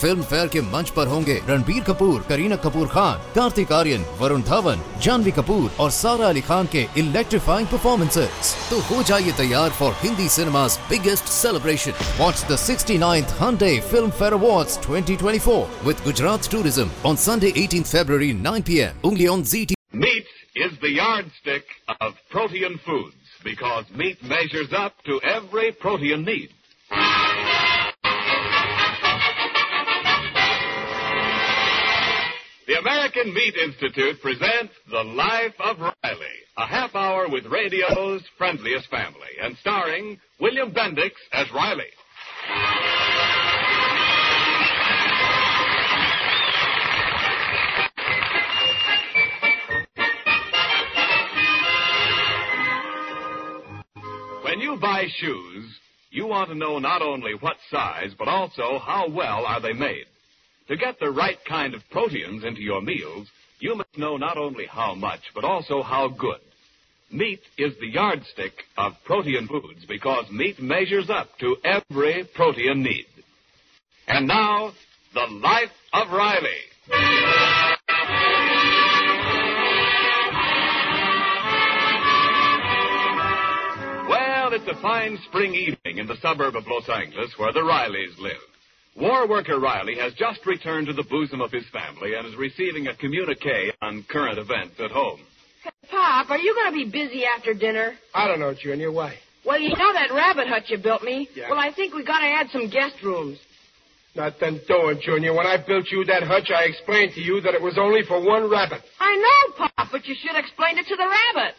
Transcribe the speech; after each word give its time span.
Film 0.00 0.22
fair 0.22 0.48
के 0.48 0.60
मंच 0.60 0.90
पर 0.90 1.06
होंगे 1.06 1.34
रणबीर 1.48 1.82
कपूर, 1.84 2.20
करीना 2.28 2.56
कपूर 2.56 2.88
खान, 2.88 3.18
कार्तिक 3.34 3.72
आर्यन, 3.72 4.04
वरुण 4.20 4.42
धवन, 4.42 4.82
जानवी 5.02 5.30
कपूर 5.30 5.70
और 5.80 5.90
सारा 5.90 6.28
अली 6.28 6.40
खान 6.40 6.66
के 6.72 6.86
इलेक्ट्रीफाइंग 6.98 7.68
परफॉर्मेंसेज 7.68 8.54
तो 8.70 8.80
हो 8.88 9.02
जाइए 9.02 9.32
तैयार 9.38 9.70
for 9.78 9.92
Hindi 10.02 10.28
cinema 10.28 10.66
biggest 10.90 11.24
celebration 11.34 11.92
what 12.20 12.48
the 12.50 12.56
sixty 12.56 12.98
ninth 12.98 13.36
Filmfare 14.10 14.32
award 14.32 14.82
twenty 14.86 15.16
twenty 15.16 15.38
four 15.48 15.86
with 15.86 16.04
Gujarat 16.04 16.50
tourism 16.50 16.90
on 17.06 17.16
Sunday 17.26 17.52
eighteen 17.64 17.82
February 17.92 18.24
nine 18.42 18.62
P 18.62 18.78
M 18.78 19.08
only 19.08 19.26
on 19.36 19.42
Zee 19.52 19.64
T 19.66 19.74
meat 19.96 20.26
is 20.56 20.74
दार्ड 20.84 21.30
Because 23.42 23.84
meat 23.96 24.22
measures 24.22 24.72
up 24.72 25.02
to 25.04 25.20
every 25.22 25.72
protein 25.72 26.24
need. 26.24 26.50
American 32.80 33.34
Meat 33.34 33.54
Institute 33.56 34.22
presents 34.22 34.72
The 34.90 35.02
Life 35.02 35.52
of 35.58 35.78
Riley, 35.78 36.36
a 36.56 36.66
half 36.66 36.94
hour 36.94 37.28
with 37.28 37.44
radio's 37.44 38.22
friendliest 38.38 38.88
family, 38.88 39.36
and 39.42 39.54
starring 39.58 40.18
William 40.40 40.72
Bendix 40.72 41.10
as 41.30 41.46
Riley. 41.54 41.84
When 54.42 54.60
you 54.60 54.78
buy 54.80 55.04
shoes, 55.18 55.78
you 56.10 56.26
want 56.26 56.48
to 56.48 56.54
know 56.54 56.78
not 56.78 57.02
only 57.02 57.34
what 57.40 57.56
size, 57.70 58.12
but 58.18 58.28
also 58.28 58.78
how 58.78 59.06
well 59.10 59.44
are 59.44 59.60
they 59.60 59.74
made. 59.74 60.06
To 60.70 60.76
get 60.76 61.00
the 61.00 61.10
right 61.10 61.36
kind 61.48 61.74
of 61.74 61.82
proteins 61.90 62.44
into 62.44 62.60
your 62.60 62.80
meals, 62.80 63.26
you 63.58 63.74
must 63.74 63.98
know 63.98 64.16
not 64.16 64.38
only 64.38 64.66
how 64.66 64.94
much, 64.94 65.18
but 65.34 65.42
also 65.42 65.82
how 65.82 66.06
good. 66.06 66.38
Meat 67.10 67.40
is 67.58 67.74
the 67.80 67.88
yardstick 67.88 68.52
of 68.78 68.92
protein 69.04 69.48
foods 69.48 69.84
because 69.88 70.30
meat 70.30 70.62
measures 70.62 71.10
up 71.10 71.36
to 71.40 71.56
every 71.64 72.22
protein 72.36 72.84
need. 72.84 73.06
And 74.06 74.28
now, 74.28 74.70
the 75.12 75.26
life 75.42 75.72
of 75.92 76.12
Riley. 76.12 76.60
Well, 84.08 84.52
it's 84.52 84.68
a 84.68 84.80
fine 84.80 85.18
spring 85.26 85.52
evening 85.52 85.98
in 85.98 86.06
the 86.06 86.16
suburb 86.22 86.54
of 86.54 86.68
Los 86.68 86.88
Angeles 86.88 87.34
where 87.38 87.52
the 87.52 87.58
Rileys 87.58 88.16
live. 88.20 88.49
War 88.96 89.28
worker 89.28 89.58
Riley 89.58 89.96
has 89.96 90.12
just 90.14 90.44
returned 90.46 90.88
to 90.88 90.92
the 90.92 91.04
bosom 91.04 91.40
of 91.40 91.52
his 91.52 91.64
family 91.68 92.14
and 92.14 92.26
is 92.26 92.36
receiving 92.36 92.88
a 92.88 92.96
communique 92.96 93.72
on 93.80 94.04
current 94.10 94.38
events 94.38 94.74
at 94.80 94.90
home. 94.90 95.20
Pop, 95.90 96.30
are 96.30 96.38
you 96.38 96.54
going 96.54 96.72
to 96.72 96.84
be 96.84 96.90
busy 96.90 97.24
after 97.24 97.54
dinner? 97.54 97.94
I 98.14 98.26
don't 98.28 98.40
know, 98.40 98.54
Junior. 98.54 98.90
Why? 98.90 99.14
Well, 99.44 99.60
you 99.60 99.70
know 99.70 99.92
that 99.92 100.12
rabbit 100.12 100.48
hut 100.48 100.68
you 100.68 100.78
built 100.78 101.02
me? 101.02 101.28
Yeah. 101.34 101.50
Well, 101.50 101.58
I 101.58 101.72
think 101.72 101.94
we 101.94 102.04
got 102.04 102.20
to 102.20 102.26
add 102.26 102.48
some 102.52 102.68
guest 102.68 102.96
rooms. 103.02 103.38
Not 104.14 104.40
Nothing 104.40 104.60
doing, 104.66 105.00
Junior. 105.02 105.34
When 105.34 105.46
I 105.46 105.56
built 105.56 105.86
you 105.90 106.04
that 106.06 106.24
hutch, 106.24 106.50
I 106.54 106.64
explained 106.64 107.12
to 107.14 107.20
you 107.20 107.40
that 107.42 107.54
it 107.54 107.62
was 107.62 107.78
only 107.78 108.02
for 108.06 108.20
one 108.20 108.50
rabbit. 108.50 108.82
I 108.98 109.16
know, 109.16 109.66
Pop, 109.76 109.88
but 109.92 110.04
you 110.06 110.14
should 110.20 110.36
explain 110.36 110.78
it 110.78 110.86
to 110.88 110.96
the 110.96 111.06
rabbit. 111.06 111.54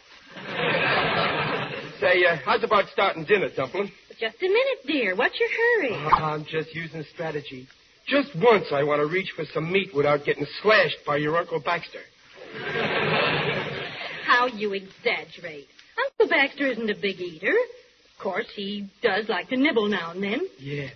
Say, 2.00 2.24
uh, 2.24 2.36
how's 2.44 2.62
about 2.62 2.84
starting 2.92 3.24
dinner, 3.24 3.48
Dumpling? 3.56 3.90
Just 4.20 4.36
a 4.42 4.46
minute, 4.48 4.86
dear. 4.86 5.14
What's 5.16 5.38
your 5.38 5.48
hurry? 5.48 5.90
Ah, 5.94 6.32
I'm 6.32 6.44
just 6.44 6.74
using 6.74 7.04
strategy. 7.14 7.66
Just 8.06 8.30
once 8.36 8.66
I 8.72 8.82
want 8.82 9.00
to 9.00 9.06
reach 9.06 9.30
for 9.36 9.44
some 9.54 9.72
meat 9.72 9.90
without 9.94 10.24
getting 10.24 10.46
slashed 10.62 10.98
by 11.06 11.16
your 11.16 11.36
Uncle 11.36 11.60
Baxter. 11.60 12.00
How 14.26 14.46
you 14.46 14.72
exaggerate. 14.74 15.68
Uncle 16.20 16.28
Baxter 16.28 16.66
isn't 16.68 16.90
a 16.90 16.94
big 16.94 17.20
eater. 17.20 17.52
Of 17.52 18.22
course, 18.22 18.46
he 18.54 18.88
does 19.02 19.28
like 19.28 19.48
to 19.48 19.56
nibble 19.56 19.88
now 19.88 20.10
and 20.12 20.22
then. 20.22 20.40
Yeah. 20.58 20.88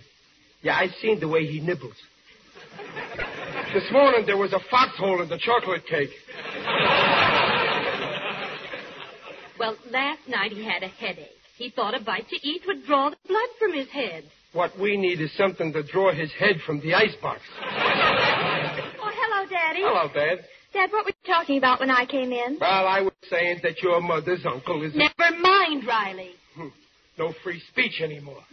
Yeah, 0.61 0.75
I've 0.77 0.93
seen 1.01 1.19
the 1.19 1.27
way 1.27 1.45
he 1.45 1.59
nibbles. 1.59 1.95
This 3.73 3.83
morning 3.91 4.25
there 4.25 4.37
was 4.37 4.53
a 4.53 4.59
foxhole 4.69 5.21
in 5.21 5.29
the 5.29 5.37
chocolate 5.37 5.85
cake. 5.87 6.09
Well, 9.59 9.75
last 9.89 10.19
night 10.27 10.51
he 10.51 10.63
had 10.63 10.83
a 10.83 10.87
headache. 10.87 11.31
He 11.57 11.71
thought 11.71 11.99
a 11.99 12.03
bite 12.03 12.29
to 12.29 12.47
eat 12.47 12.61
would 12.67 12.85
draw 12.85 13.09
the 13.09 13.17
blood 13.27 13.49
from 13.59 13.73
his 13.73 13.87
head. 13.89 14.23
What 14.53 14.77
we 14.79 14.95
need 14.95 15.19
is 15.19 15.35
something 15.35 15.73
to 15.73 15.83
draw 15.83 16.13
his 16.13 16.31
head 16.39 16.57
from 16.65 16.79
the 16.81 16.93
icebox. 16.93 17.41
Oh, 17.59 19.11
hello, 19.13 19.49
Daddy. 19.49 19.79
Hello, 19.81 20.07
Dad. 20.13 20.45
Dad, 20.73 20.91
what 20.91 21.05
were 21.05 21.11
you 21.11 21.33
talking 21.33 21.57
about 21.57 21.79
when 21.79 21.89
I 21.89 22.05
came 22.05 22.31
in? 22.31 22.57
Well, 22.61 22.87
I 22.87 23.01
was 23.01 23.13
saying 23.29 23.61
that 23.63 23.81
your 23.81 24.01
mother's 24.01 24.45
uncle 24.45 24.83
is 24.83 24.93
Never 24.95 25.37
mind, 25.39 25.85
Riley. 25.87 26.31
Hmm. 26.55 26.67
no 27.17 27.33
free 27.43 27.61
speech 27.71 28.01
anymore. 28.01 28.43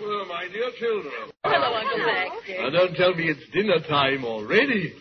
Well, 0.00 0.26
my 0.26 0.48
dear 0.52 0.70
children. 0.78 1.12
Hello, 1.44 1.74
Uncle 1.74 1.98
Baxter. 1.98 2.62
Now, 2.62 2.70
don't 2.70 2.94
tell 2.94 3.14
me 3.14 3.28
it's 3.28 3.50
dinner 3.52 3.80
time 3.88 4.24
already. 4.24 4.94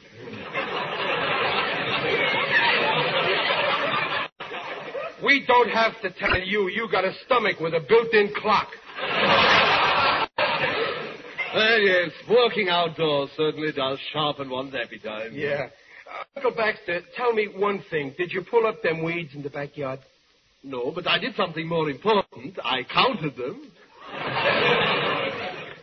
We 5.23 5.45
don't 5.47 5.69
have 5.69 5.93
to 6.01 6.11
tell 6.19 6.39
you 6.39 6.69
you 6.69 6.87
got 6.91 7.05
a 7.05 7.13
stomach 7.25 7.59
with 7.59 7.73
a 7.73 7.79
built-in 7.79 8.33
clock. 8.37 8.67
Well, 11.53 11.79
yes, 11.79 12.11
working 12.29 12.69
outdoors 12.69 13.29
certainly 13.35 13.71
does 13.73 13.99
sharpen 14.13 14.49
one's 14.49 14.73
appetite. 14.73 15.33
Yeah. 15.33 15.67
Uh, 16.09 16.23
Uncle 16.37 16.51
Baxter, 16.55 17.01
tell 17.17 17.33
me 17.33 17.49
one 17.53 17.83
thing. 17.89 18.13
Did 18.17 18.31
you 18.31 18.43
pull 18.49 18.65
up 18.65 18.81
them 18.81 19.03
weeds 19.03 19.35
in 19.35 19.43
the 19.43 19.49
backyard? 19.49 19.99
No, 20.63 20.91
but 20.93 21.07
I 21.07 21.19
did 21.19 21.35
something 21.35 21.67
more 21.67 21.89
important. 21.89 22.57
I 22.63 22.83
counted 22.83 23.35
them. 23.35 23.71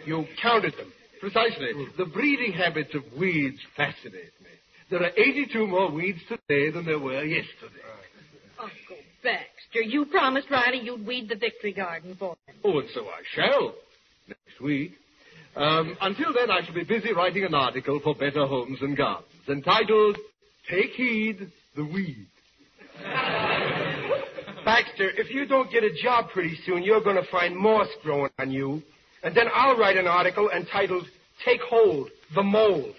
You 0.06 0.24
counted 0.40 0.72
them. 0.78 0.92
Precisely. 1.20 1.72
The 1.96 2.06
breeding 2.06 2.52
habits 2.52 2.94
of 2.94 3.02
weeds 3.18 3.58
fascinate 3.76 4.14
me. 4.14 4.48
There 4.90 5.02
are 5.02 5.10
82 5.16 5.66
more 5.66 5.90
weeds 5.90 6.20
today 6.28 6.70
than 6.70 6.86
there 6.86 6.98
were 6.98 7.24
yesterday. 7.24 7.82
Uncle 9.18 9.30
Baxter, 9.30 9.82
you 9.82 10.06
promised 10.06 10.50
Riley 10.50 10.80
you'd 10.82 11.06
weed 11.06 11.28
the 11.28 11.36
victory 11.36 11.72
garden 11.72 12.16
for 12.18 12.36
him. 12.46 12.56
Oh, 12.64 12.78
and 12.78 12.88
so 12.94 13.06
I 13.06 13.22
shall. 13.34 13.74
Next 14.26 14.60
week. 14.62 14.92
Um, 15.56 15.96
until 16.00 16.32
then, 16.32 16.50
I 16.50 16.64
shall 16.64 16.74
be 16.74 16.84
busy 16.84 17.12
writing 17.12 17.44
an 17.44 17.54
article 17.54 18.00
for 18.02 18.14
Better 18.14 18.46
Homes 18.46 18.78
and 18.80 18.96
Gardens 18.96 19.26
entitled 19.48 20.18
Take 20.70 20.90
Heed, 20.90 21.50
the 21.74 21.84
Weed. 21.84 22.26
Baxter, 24.64 25.10
if 25.16 25.30
you 25.30 25.46
don't 25.46 25.70
get 25.72 25.82
a 25.82 25.90
job 26.02 26.28
pretty 26.30 26.58
soon, 26.66 26.82
you're 26.82 27.02
going 27.02 27.16
to 27.16 27.30
find 27.30 27.56
moss 27.56 27.88
growing 28.02 28.30
on 28.38 28.50
you. 28.50 28.82
And 29.22 29.34
then 29.34 29.46
I'll 29.52 29.78
write 29.78 29.96
an 29.96 30.06
article 30.06 30.50
entitled 30.50 31.06
Take 31.44 31.60
Hold, 31.62 32.10
the 32.34 32.42
Mold. 32.42 32.94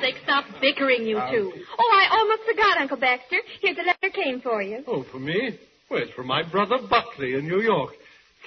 Sake, 0.00 0.16
stop 0.24 0.44
bickering, 0.60 1.06
you 1.06 1.16
two. 1.30 1.52
Oh, 1.78 1.90
I 1.92 2.08
almost 2.16 2.42
forgot, 2.48 2.78
Uncle 2.78 2.96
Baxter. 2.96 3.38
Here's 3.60 3.76
a 3.78 3.82
letter 3.82 4.14
came 4.14 4.40
for 4.40 4.62
you. 4.62 4.82
Oh, 4.86 5.04
for 5.10 5.18
me? 5.18 5.58
Well, 5.90 6.02
it's 6.02 6.12
from 6.12 6.26
my 6.26 6.42
brother 6.42 6.76
Buckley 6.88 7.34
in 7.34 7.46
New 7.48 7.60
York. 7.60 7.92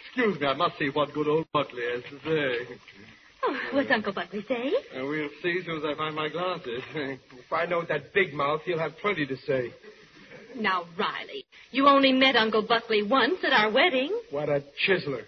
Excuse 0.06 0.40
me, 0.40 0.48
I 0.48 0.54
must 0.54 0.78
see 0.78 0.90
what 0.90 1.14
good 1.14 1.28
old 1.28 1.46
Buckley 1.54 1.84
has 1.94 2.04
to 2.04 2.20
say. 2.26 2.76
Oh, 3.44 3.58
what's 3.72 3.90
Uncle 3.92 4.14
Buckley 4.14 4.44
say? 4.48 4.74
Uh, 4.98 5.06
we'll 5.06 5.30
see 5.42 5.58
as 5.60 5.66
soon 5.66 5.78
as 5.78 5.84
I 5.86 5.96
find 5.96 6.16
my 6.16 6.30
glasses. 6.30 6.82
If 6.94 7.54
I 7.54 7.66
know 7.66 7.84
that 7.88 8.14
big 8.14 8.34
mouth, 8.34 8.62
he'll 8.66 8.80
have 8.80 8.98
plenty 9.02 9.26
to 9.26 9.38
say. 9.48 9.72
Now, 10.56 10.86
Riley, 10.98 11.46
you 11.72 11.88
only 11.88 12.12
met 12.12 12.36
Uncle 12.36 12.66
Buckley 12.68 13.04
once 13.04 13.38
at 13.44 13.54
our 13.54 13.72
wedding. 13.72 14.12
What 14.32 14.50
a 14.50 14.64
chiseler. 14.88 15.24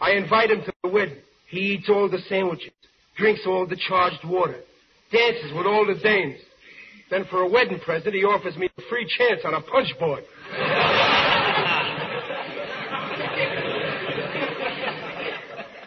I 0.00 0.12
invite 0.12 0.50
him 0.50 0.62
to 0.64 0.72
the 0.84 0.90
wedding. 0.90 1.18
He 1.48 1.58
eats 1.74 1.88
all 1.88 2.08
the 2.08 2.20
sandwiches, 2.28 2.70
drinks 3.16 3.42
all 3.46 3.66
the 3.66 3.76
charged 3.88 4.24
water, 4.24 4.60
dances 5.12 5.52
with 5.54 5.66
all 5.66 5.86
the 5.86 6.00
dames. 6.00 6.38
Then 7.10 7.24
for 7.28 7.42
a 7.42 7.48
wedding 7.48 7.80
present, 7.80 8.14
he 8.14 8.24
offers 8.24 8.56
me 8.56 8.68
a 8.78 8.82
free 8.88 9.06
chance 9.18 9.40
on 9.44 9.54
a 9.54 9.60
punch 9.60 9.88
board. 9.98 10.24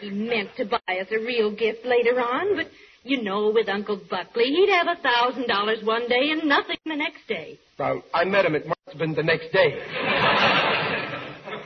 He 0.01 0.09
meant 0.09 0.49
to 0.57 0.65
buy 0.65 0.97
us 0.99 1.07
a 1.11 1.19
real 1.19 1.55
gift 1.55 1.85
later 1.85 2.19
on, 2.19 2.57
but 2.57 2.67
you 3.03 3.21
know, 3.21 3.51
with 3.53 3.69
Uncle 3.69 4.01
Buckley, 4.09 4.45
he'd 4.45 4.69
have 4.69 4.87
a 4.87 5.01
thousand 5.01 5.47
dollars 5.47 5.79
one 5.83 6.07
day 6.09 6.31
and 6.31 6.43
nothing 6.47 6.77
the 6.85 6.95
next 6.95 7.27
day. 7.27 7.59
Well, 7.79 8.03
I 8.13 8.25
met 8.25 8.45
him. 8.45 8.55
It 8.55 8.67
must 8.67 8.79
have 8.87 8.97
been 8.97 9.13
the 9.13 9.23
next 9.23 9.51
day. 9.51 9.79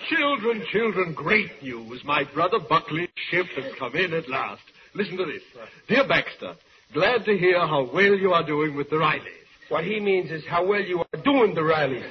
children, 0.09 0.63
children, 0.71 1.13
great 1.13 1.63
news. 1.63 2.01
My 2.05 2.23
brother 2.33 2.59
Buckley's 2.59 3.09
ship 3.29 3.45
has 3.55 3.73
come 3.77 3.95
in 3.95 4.13
at 4.13 4.29
last. 4.29 4.61
Listen 4.93 5.17
to 5.17 5.25
this. 5.25 5.43
Dear 5.87 6.07
Baxter, 6.07 6.55
Glad 6.93 7.25
to 7.25 7.37
hear 7.37 7.59
how 7.59 7.89
well 7.93 8.15
you 8.15 8.31
are 8.33 8.45
doing 8.45 8.75
with 8.75 8.89
the 8.89 8.95
Rileys. 8.95 9.21
What 9.69 9.83
he 9.83 9.99
means 9.99 10.31
is 10.31 10.43
how 10.49 10.65
well 10.65 10.81
you 10.81 10.99
are 10.99 11.21
doing 11.23 11.53
the 11.53 11.61
Rileys. 11.61 12.03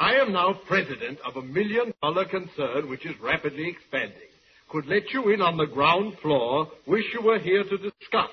I 0.00 0.14
am 0.14 0.32
now 0.32 0.58
president 0.66 1.18
of 1.26 1.36
a 1.36 1.42
million 1.42 1.92
dollar 2.02 2.24
concern 2.24 2.88
which 2.88 3.06
is 3.06 3.14
rapidly 3.22 3.68
expanding. 3.68 4.28
Could 4.70 4.86
let 4.86 5.10
you 5.12 5.30
in 5.30 5.40
on 5.40 5.56
the 5.56 5.66
ground 5.66 6.14
floor. 6.20 6.68
Wish 6.86 7.04
you 7.14 7.22
were 7.22 7.38
here 7.38 7.64
to 7.64 7.78
discuss. 7.78 8.30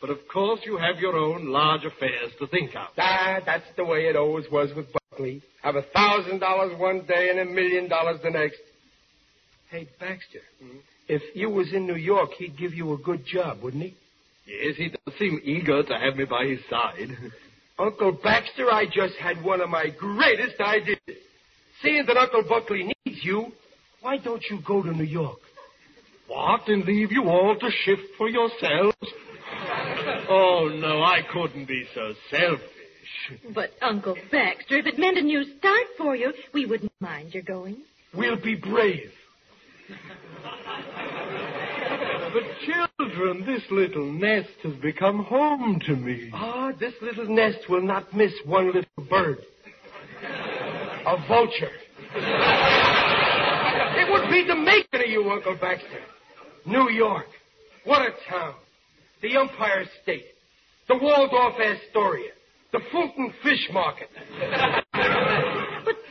But 0.00 0.10
of 0.10 0.18
course 0.32 0.60
you 0.64 0.76
have 0.78 0.98
your 0.98 1.16
own 1.16 1.48
large 1.48 1.84
affairs 1.84 2.32
to 2.38 2.46
think 2.46 2.70
of. 2.70 2.88
Ah, 2.98 3.40
that's 3.44 3.66
the 3.76 3.84
way 3.84 4.06
it 4.06 4.16
always 4.16 4.46
was 4.50 4.70
with 4.74 4.86
Buckley. 5.10 5.42
Have 5.62 5.76
a 5.76 5.82
thousand 5.82 6.38
dollars 6.38 6.78
one 6.78 7.04
day 7.06 7.28
and 7.30 7.40
a 7.40 7.44
million 7.44 7.88
dollars 7.88 8.20
the 8.22 8.30
next. 8.30 8.58
Hey, 9.70 9.88
Baxter, 10.00 10.40
if 11.08 11.22
you 11.34 11.50
was 11.50 11.72
in 11.72 11.86
New 11.86 11.96
York, 11.96 12.30
he'd 12.38 12.56
give 12.56 12.74
you 12.74 12.92
a 12.92 12.98
good 12.98 13.24
job, 13.24 13.62
wouldn't 13.62 13.82
he? 13.82 13.96
Yes, 14.46 14.76
he 14.76 14.88
does 14.88 15.18
seem 15.18 15.40
eager 15.42 15.82
to 15.82 15.94
have 15.94 16.16
me 16.16 16.24
by 16.24 16.44
his 16.46 16.60
side. 16.70 17.08
Uncle 17.78 18.12
Baxter, 18.12 18.70
I 18.70 18.86
just 18.86 19.14
had 19.20 19.42
one 19.42 19.60
of 19.60 19.70
my 19.70 19.86
greatest 19.96 20.60
ideas. 20.60 20.98
Seeing 21.82 22.06
that 22.06 22.16
Uncle 22.16 22.42
Buckley 22.48 22.92
needs 23.06 23.20
you, 23.22 23.52
why 24.00 24.18
don't 24.18 24.42
you 24.50 24.60
go 24.66 24.82
to 24.82 24.90
New 24.90 25.04
York? 25.04 25.38
What, 26.26 26.68
and 26.68 26.84
leave 26.84 27.12
you 27.12 27.24
all 27.24 27.56
to 27.58 27.70
shift 27.84 28.02
for 28.16 28.28
yourselves? 28.28 28.96
Oh, 30.30 30.70
no, 30.72 31.02
I 31.02 31.20
couldn't 31.32 31.66
be 31.66 31.84
so 31.94 32.12
selfish. 32.30 32.62
But, 33.54 33.70
Uncle 33.80 34.16
Baxter, 34.30 34.76
if 34.78 34.86
it 34.86 34.98
meant 34.98 35.18
a 35.18 35.22
new 35.22 35.42
start 35.58 35.86
for 35.96 36.14
you, 36.14 36.32
we 36.52 36.66
wouldn't 36.66 36.92
mind 37.00 37.34
your 37.34 37.42
going. 37.42 37.78
We'll 38.14 38.40
be 38.40 38.54
brave. 38.54 39.10
But, 42.32 42.42
children, 42.98 43.46
this 43.46 43.62
little 43.70 44.12
nest 44.12 44.50
has 44.62 44.74
become 44.82 45.24
home 45.24 45.80
to 45.86 45.96
me. 45.96 46.30
Ah, 46.34 46.72
this 46.78 46.92
little 47.00 47.26
nest 47.26 47.58
will 47.70 47.80
not 47.80 48.14
miss 48.14 48.32
one 48.44 48.66
little 48.66 49.04
bird. 49.08 49.38
A 51.06 51.16
vulture. 51.26 51.70
it 53.96 54.12
would 54.12 54.30
be 54.30 54.44
the 54.46 54.54
making 54.54 55.00
of 55.00 55.08
you, 55.08 55.30
Uncle 55.30 55.56
Baxter. 55.58 56.02
New 56.66 56.90
York. 56.90 57.26
What 57.84 58.02
a 58.02 58.10
town. 58.30 58.54
The 59.22 59.36
Empire 59.36 59.86
State. 60.02 60.26
The 60.88 60.98
Waldorf 60.98 61.54
Astoria. 61.58 62.32
The 62.72 62.80
Fulton 62.92 63.32
Fish 63.42 63.70
Market. 63.72 64.10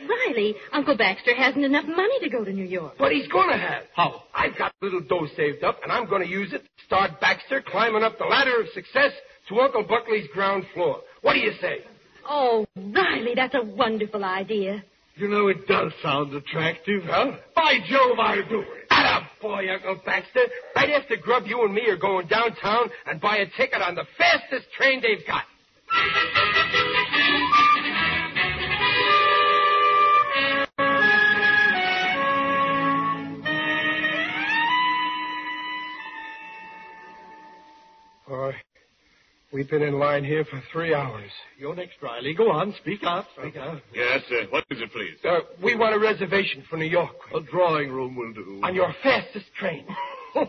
But, 0.08 0.16
Riley, 0.26 0.56
Uncle 0.72 0.96
Baxter 0.96 1.34
hasn't 1.34 1.64
enough 1.64 1.84
money 1.86 2.18
to 2.20 2.28
go 2.30 2.44
to 2.44 2.52
New 2.52 2.64
York. 2.64 2.94
But 2.98 3.12
he's 3.12 3.28
gonna 3.28 3.58
have. 3.58 3.84
How? 3.94 4.22
I've 4.34 4.56
got 4.56 4.72
a 4.80 4.84
little 4.84 5.00
dough 5.00 5.28
saved 5.36 5.62
up, 5.62 5.80
and 5.82 5.92
I'm 5.92 6.08
gonna 6.08 6.24
use 6.24 6.52
it 6.52 6.62
to 6.62 6.84
start 6.86 7.20
Baxter 7.20 7.62
climbing 7.66 8.02
up 8.02 8.18
the 8.18 8.24
ladder 8.24 8.60
of 8.60 8.68
success 8.70 9.12
to 9.48 9.60
Uncle 9.60 9.84
Buckley's 9.84 10.28
ground 10.32 10.64
floor. 10.74 11.00
What 11.22 11.34
do 11.34 11.40
you 11.40 11.52
say? 11.60 11.84
Oh, 12.28 12.66
Riley, 12.76 13.34
that's 13.34 13.54
a 13.54 13.62
wonderful 13.62 14.24
idea. 14.24 14.82
You 15.16 15.28
know, 15.28 15.48
it 15.48 15.66
does 15.66 15.92
sound 16.02 16.32
attractive. 16.34 17.02
Huh? 17.04 17.32
By 17.54 17.78
Jove, 17.88 18.18
I'll 18.18 18.48
do 18.48 18.60
it. 18.60 18.86
Atta 18.90 19.26
boy, 19.42 19.66
Uncle 19.72 20.00
Baxter. 20.06 20.46
Right 20.76 20.90
after 20.90 21.16
Grub, 21.16 21.44
you 21.46 21.64
and 21.64 21.74
me 21.74 21.86
are 21.88 21.96
going 21.96 22.28
downtown 22.28 22.90
and 23.06 23.20
buy 23.20 23.38
a 23.38 23.46
ticket 23.56 23.82
on 23.82 23.94
the 23.94 24.04
fastest 24.16 24.70
train 24.76 25.02
they've 25.02 25.26
got. 25.26 25.44
We've 39.58 39.68
been 39.68 39.82
in 39.82 39.98
line 39.98 40.22
here 40.22 40.44
for 40.44 40.62
three 40.72 40.94
hours. 40.94 41.30
You're 41.58 41.74
next, 41.74 42.00
Riley. 42.00 42.32
Go 42.32 42.48
on, 42.52 42.72
speak 42.80 43.00
up, 43.02 43.26
speak 43.36 43.56
up. 43.56 43.82
Yes, 43.92 44.20
sir. 44.28 44.46
what 44.50 44.64
is 44.70 44.80
it, 44.80 44.92
please? 44.92 45.16
Uh, 45.28 45.40
we 45.60 45.74
want 45.74 45.96
a 45.96 45.98
reservation 45.98 46.62
for 46.70 46.76
New 46.76 46.84
York 46.86 47.10
A 47.34 47.40
drawing 47.40 47.90
room 47.90 48.14
will 48.14 48.32
do. 48.32 48.60
on 48.62 48.74
your 48.76 48.94
fastest 49.02 49.46
train. 49.58 49.84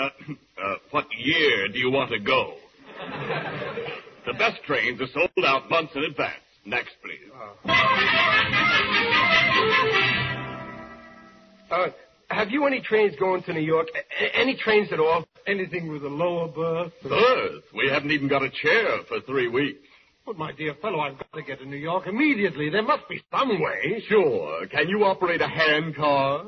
Uh, 0.00 0.04
uh, 0.04 0.74
what 0.92 1.06
year 1.18 1.66
do 1.72 1.76
you 1.80 1.90
want 1.90 2.08
to 2.08 2.20
go? 2.20 2.54
the 4.26 4.32
best 4.34 4.62
trains 4.64 5.00
are 5.00 5.08
sold 5.12 5.44
out 5.44 5.68
months 5.68 5.92
in 5.96 6.04
advance. 6.04 6.38
Next, 6.64 6.92
please. 7.02 7.18
Uh, 11.68 11.88
have 12.28 12.50
you 12.50 12.66
any 12.66 12.80
trains 12.80 13.14
going 13.18 13.42
to 13.44 13.52
New 13.52 13.60
York? 13.60 13.88
A- 13.94 14.24
a- 14.24 14.36
any 14.40 14.56
trains 14.56 14.92
at 14.92 15.00
all? 15.00 15.24
Anything 15.46 15.90
with 15.90 16.04
a 16.04 16.08
lower 16.08 16.48
berth? 16.48 16.92
Berth? 17.02 17.64
We 17.74 17.88
haven't 17.90 18.10
even 18.10 18.28
got 18.28 18.42
a 18.42 18.50
chair 18.50 18.98
for 19.08 19.20
three 19.22 19.48
weeks. 19.48 19.78
But, 20.26 20.36
my 20.36 20.52
dear 20.52 20.74
fellow, 20.82 21.00
I've 21.00 21.16
got 21.16 21.32
to 21.32 21.42
get 21.42 21.58
to 21.60 21.64
New 21.66 21.76
York 21.76 22.06
immediately. 22.06 22.68
There 22.68 22.82
must 22.82 23.08
be 23.08 23.22
some 23.30 23.60
way. 23.62 24.02
Sure. 24.08 24.66
Can 24.66 24.88
you 24.88 25.04
operate 25.04 25.40
a 25.40 25.48
hand 25.48 25.96
car? 25.96 26.44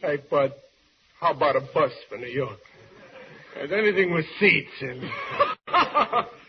Hey, 0.00 0.18
Bud, 0.30 0.52
how 1.20 1.32
about 1.32 1.56
a 1.56 1.60
bus 1.72 1.92
for 2.08 2.18
New 2.18 2.26
York? 2.28 2.58
And 3.60 3.72
anything 3.72 4.12
with 4.12 4.24
seats 4.38 4.70
in. 4.80 5.08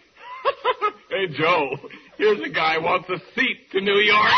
Hey, 1.09 1.27
Joe, 1.27 1.69
here's 2.17 2.41
a 2.41 2.49
guy 2.49 2.77
wants 2.79 3.09
a 3.09 3.17
seat 3.33 3.71
to 3.71 3.79
New 3.79 3.95
York. 3.95 4.31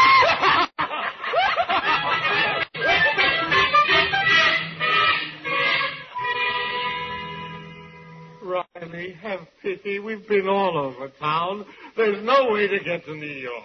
Riley, 8.44 9.14
have 9.20 9.40
pity. 9.64 9.98
We've 9.98 10.28
been 10.28 10.48
all 10.48 10.78
over 10.78 11.10
town. 11.20 11.66
There's 11.98 12.24
no 12.24 12.52
way 12.52 12.68
to 12.68 12.78
get 12.84 13.04
to 13.06 13.16
New 13.16 13.26
York. 13.26 13.64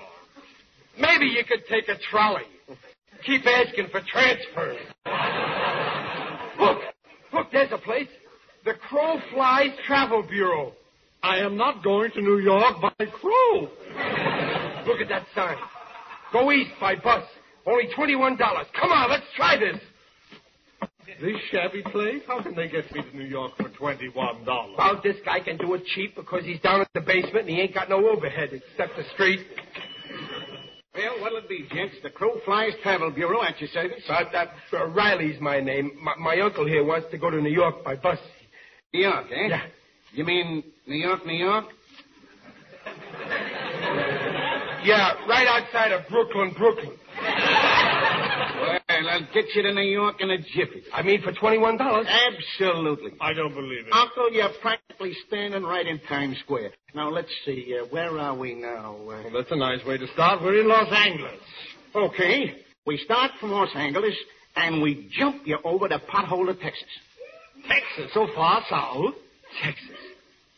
Maybe 0.98 1.26
you 1.26 1.44
could 1.46 1.66
take 1.68 1.90
a 1.90 1.98
trolley. 2.10 2.40
Keep 3.26 3.46
asking 3.46 3.88
for 3.90 4.00
transfers. 4.00 4.78
look, 6.58 6.78
look, 7.34 7.52
there's 7.52 7.70
a 7.70 7.78
place. 7.78 8.08
The 8.64 8.72
Crow 8.88 9.20
Flies 9.30 9.72
Travel 9.86 10.22
Bureau. 10.22 10.72
I 11.24 11.38
am 11.38 11.56
not 11.56 11.82
going 11.82 12.10
to 12.10 12.20
New 12.20 12.38
York 12.38 12.82
by 12.82 13.06
crow. 13.06 13.60
Look 14.86 15.00
at 15.00 15.08
that 15.08 15.24
sign. 15.34 15.56
Go 16.34 16.52
east 16.52 16.72
by 16.78 16.96
bus. 16.96 17.24
Only 17.64 17.88
$21. 17.96 18.36
Come 18.38 18.90
on, 18.92 19.08
let's 19.08 19.24
try 19.34 19.56
this. 19.56 19.80
This 21.22 21.36
shabby 21.50 21.82
place? 21.90 22.20
How 22.26 22.42
can 22.42 22.54
they 22.54 22.68
get 22.68 22.92
me 22.92 23.00
to 23.10 23.16
New 23.16 23.24
York 23.24 23.52
for 23.56 23.70
$21? 23.70 24.44
Well, 24.76 25.00
this 25.02 25.16
guy 25.24 25.40
can 25.40 25.56
do 25.56 25.72
it 25.72 25.86
cheap 25.94 26.14
because 26.14 26.44
he's 26.44 26.60
down 26.60 26.82
at 26.82 26.88
the 26.92 27.00
basement 27.00 27.46
and 27.46 27.48
he 27.48 27.60
ain't 27.62 27.72
got 27.72 27.88
no 27.88 28.06
overhead 28.06 28.50
except 28.52 28.94
the 28.94 29.04
street. 29.14 29.46
Well, 30.94 31.22
what'll 31.22 31.38
it 31.38 31.48
be, 31.48 31.66
gents? 31.74 31.94
The 32.02 32.10
Crow 32.10 32.38
Flies 32.44 32.72
Travel 32.82 33.10
Bureau 33.12 33.42
at 33.42 33.58
your 33.62 33.70
service. 33.70 34.02
Uh, 34.10 34.24
that, 34.30 34.48
uh, 34.74 34.88
Riley's 34.88 35.40
my 35.40 35.60
name. 35.60 35.92
My, 36.02 36.16
my 36.18 36.40
uncle 36.42 36.66
here 36.66 36.84
wants 36.84 37.06
to 37.12 37.16
go 37.16 37.30
to 37.30 37.40
New 37.40 37.50
York 37.50 37.82
by 37.82 37.96
bus. 37.96 38.18
New 38.92 39.00
York, 39.00 39.26
eh? 39.30 39.48
Yeah. 39.48 39.62
You 40.12 40.24
mean 40.24 40.62
New 40.86 40.96
York, 40.96 41.24
New 41.26 41.34
York? 41.34 41.64
Yeah, 44.84 45.14
right 45.26 45.46
outside 45.48 45.92
of 45.92 46.06
Brooklyn, 46.10 46.52
Brooklyn. 46.58 46.92
Well, 47.16 48.78
I'll 49.08 49.26
get 49.32 49.46
you 49.54 49.62
to 49.62 49.72
New 49.74 49.80
York 49.82 50.16
in 50.20 50.30
a 50.30 50.38
jiffy. 50.38 50.82
I 50.92 51.02
mean, 51.02 51.22
for 51.22 51.32
$21. 51.32 51.78
Absolutely. 52.06 53.12
I 53.20 53.32
don't 53.32 53.54
believe 53.54 53.86
it. 53.86 53.92
Uncle, 53.92 54.30
you're 54.32 54.50
practically 54.60 55.14
standing 55.26 55.62
right 55.62 55.86
in 55.86 55.98
Times 56.00 56.36
Square. 56.40 56.72
Now, 56.94 57.10
let's 57.10 57.30
see. 57.46 57.76
Uh, 57.80 57.86
where 57.86 58.18
are 58.18 58.36
we 58.36 58.54
now? 58.54 58.96
Uh, 59.00 59.04
Well, 59.04 59.30
that's 59.32 59.50
a 59.50 59.56
nice 59.56 59.84
way 59.86 59.96
to 59.98 60.06
start. 60.08 60.42
We're 60.42 60.60
in 60.60 60.68
Los 60.68 60.92
Angeles. 60.92 61.40
okay. 61.94 62.56
We 62.86 62.98
start 62.98 63.30
from 63.40 63.52
Los 63.52 63.74
Angeles, 63.74 64.14
and 64.56 64.82
we 64.82 65.08
jump 65.18 65.46
you 65.46 65.58
over 65.64 65.88
to 65.88 65.98
Potholer, 65.98 66.58
Texas. 66.60 66.84
Texas, 67.66 68.12
so 68.12 68.26
far 68.34 68.62
south. 68.68 69.14
Texas. 69.62 69.96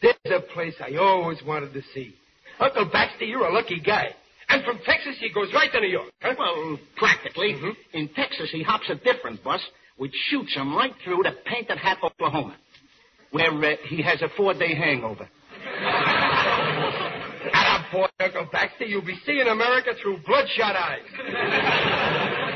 There's 0.02 0.14
a 0.26 0.40
place 0.52 0.74
I 0.80 0.96
always 0.96 1.42
wanted 1.44 1.72
to 1.74 1.82
see. 1.94 2.14
Uncle 2.60 2.86
Baxter, 2.92 3.24
you're 3.24 3.46
a 3.46 3.52
lucky 3.52 3.80
guy. 3.80 4.14
And 4.48 4.64
from 4.64 4.78
Texas, 4.84 5.16
he 5.18 5.30
goes 5.30 5.52
right 5.52 5.70
to 5.72 5.80
New 5.80 5.88
York. 5.88 6.12
Huh? 6.22 6.34
Well, 6.38 6.78
practically. 6.96 7.56
In 7.92 8.08
Texas, 8.14 8.48
he 8.52 8.62
hops 8.62 8.88
a 8.88 8.94
different 8.94 9.42
bus, 9.42 9.60
which 9.96 10.14
shoots 10.30 10.54
him 10.54 10.76
right 10.76 10.94
through 11.04 11.24
to 11.24 11.32
Painted 11.44 11.78
Hat, 11.78 11.98
Oklahoma, 12.02 12.56
where 13.32 13.52
uh, 13.52 13.76
he 13.88 14.02
has 14.02 14.22
a 14.22 14.28
four-day 14.36 14.74
hangover. 14.74 15.28
Boy, 17.92 18.06
Uncle 18.18 18.48
Baxter, 18.50 18.84
you'll 18.84 19.04
be 19.04 19.16
seeing 19.24 19.46
America 19.46 19.90
through 20.02 20.18
bloodshot 20.26 20.74
eyes. 20.74 21.06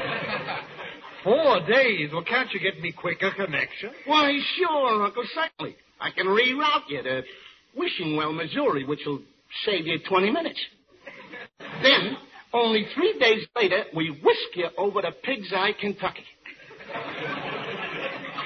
Four 1.25 1.61
days. 1.67 2.11
Well, 2.13 2.25
can't 2.25 2.51
you 2.53 2.61
get 2.61 2.81
me 2.81 2.93
quicker 2.93 3.31
connection? 3.37 3.91
Why, 4.07 4.39
sure, 4.57 5.05
Uncle, 5.05 5.25
certainly. 5.35 5.77
I 6.01 6.11
can 6.11 6.27
reroute 6.27 6.89
you 6.89 7.03
to 7.03 7.23
Wishing 7.77 8.17
Well, 8.17 8.33
Missouri, 8.33 8.85
which 8.85 9.01
will 9.07 9.21
save 9.65 9.87
you 9.87 9.99
20 10.09 10.31
minutes. 10.31 10.61
Then 11.83 12.17
Only 12.53 12.87
three 12.95 13.17
days 13.19 13.47
later, 13.57 13.85
we 13.95 14.11
whisk 14.11 14.57
you 14.57 14.69
over 14.77 15.03
to 15.03 15.13
Pig's 15.13 15.53
Eye, 15.53 15.73
Kentucky. 15.81 16.25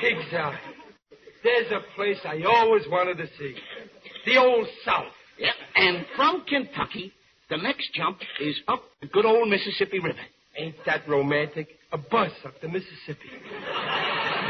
Pig's 0.00 0.34
Eye. 0.34 0.58
There's 1.42 1.72
a 1.72 1.80
place 1.94 2.18
I 2.24 2.42
always 2.46 2.82
wanted 2.88 3.16
to 3.18 3.26
see. 3.38 3.54
The 4.26 4.36
old 4.38 4.66
South. 4.84 5.12
Yep. 5.38 5.54
And 5.76 6.06
from 6.16 6.44
Kentucky, 6.46 7.12
the 7.50 7.56
next 7.56 7.92
jump 7.94 8.18
is 8.40 8.56
up 8.68 8.82
the 9.00 9.06
good 9.08 9.24
old 9.24 9.48
Mississippi 9.48 10.00
River. 10.00 10.18
Ain't 10.56 10.76
that 10.86 11.08
romantic? 11.08 11.68
A 11.92 11.98
bus 11.98 12.30
up 12.44 12.60
the 12.60 12.68
Mississippi. 12.68 13.28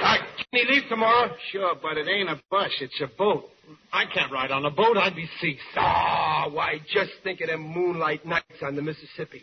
Uh, 0.02 0.16
can 0.36 0.46
he 0.52 0.64
leave 0.72 0.88
tomorrow? 0.88 1.34
Sure, 1.52 1.74
but 1.80 1.96
it 1.96 2.06
ain't 2.08 2.28
a 2.28 2.40
bus, 2.50 2.70
it's 2.80 3.00
a 3.00 3.08
boat. 3.18 3.44
I 3.92 4.04
can't 4.12 4.30
ride 4.32 4.50
on 4.50 4.64
a 4.64 4.70
boat. 4.70 4.96
I'd 4.96 5.16
be 5.16 5.28
seasick. 5.40 5.60
Ah, 5.76 6.48
why, 6.50 6.80
just 6.92 7.12
think 7.22 7.40
of 7.40 7.48
them 7.48 7.62
moonlight 7.62 8.26
nights 8.26 8.62
on 8.62 8.76
the 8.76 8.82
Mississippi. 8.82 9.42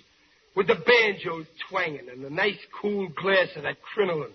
With 0.55 0.67
the 0.67 0.75
banjos 0.75 1.45
twanging 1.69 2.09
and 2.11 2.23
the 2.23 2.29
nice 2.29 2.57
cool 2.81 3.07
glass 3.09 3.47
of 3.55 3.63
that 3.63 3.77
crinoline. 3.81 4.33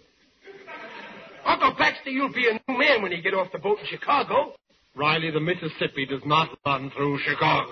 Uncle 1.45 1.75
Baxter, 1.79 2.11
you'll 2.11 2.33
be 2.33 2.49
a 2.49 2.55
new 2.55 2.79
man 2.79 3.03
when 3.03 3.13
you 3.13 3.23
get 3.23 3.35
off 3.35 3.53
the 3.53 3.59
boat 3.59 3.79
in 3.79 3.87
Chicago. 3.87 4.55
Riley, 4.97 5.31
the 5.31 5.41
Mississippi 5.41 6.07
does 6.07 6.23
not 6.25 6.49
run 6.65 6.91
through 6.97 7.19
Chicago. 7.21 7.71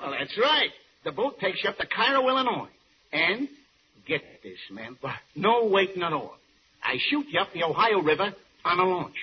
Well, 0.00 0.12
that's 0.16 0.38
right. 0.40 0.70
The 1.04 1.12
boat 1.12 1.40
takes 1.40 1.64
you 1.64 1.70
up 1.70 1.78
to 1.78 1.86
Cairo, 1.86 2.28
Illinois. 2.28 2.68
And, 3.12 3.48
get 4.06 4.22
this, 4.42 4.58
man. 4.70 4.98
No 5.34 5.64
waiting 5.66 6.02
at 6.02 6.12
all. 6.12 6.36
I 6.88 6.96
shoot 7.10 7.26
you 7.30 7.38
up 7.38 7.48
the 7.52 7.64
Ohio 7.64 8.00
River 8.00 8.32
on 8.64 8.78
a 8.78 8.84
launch. 8.84 9.14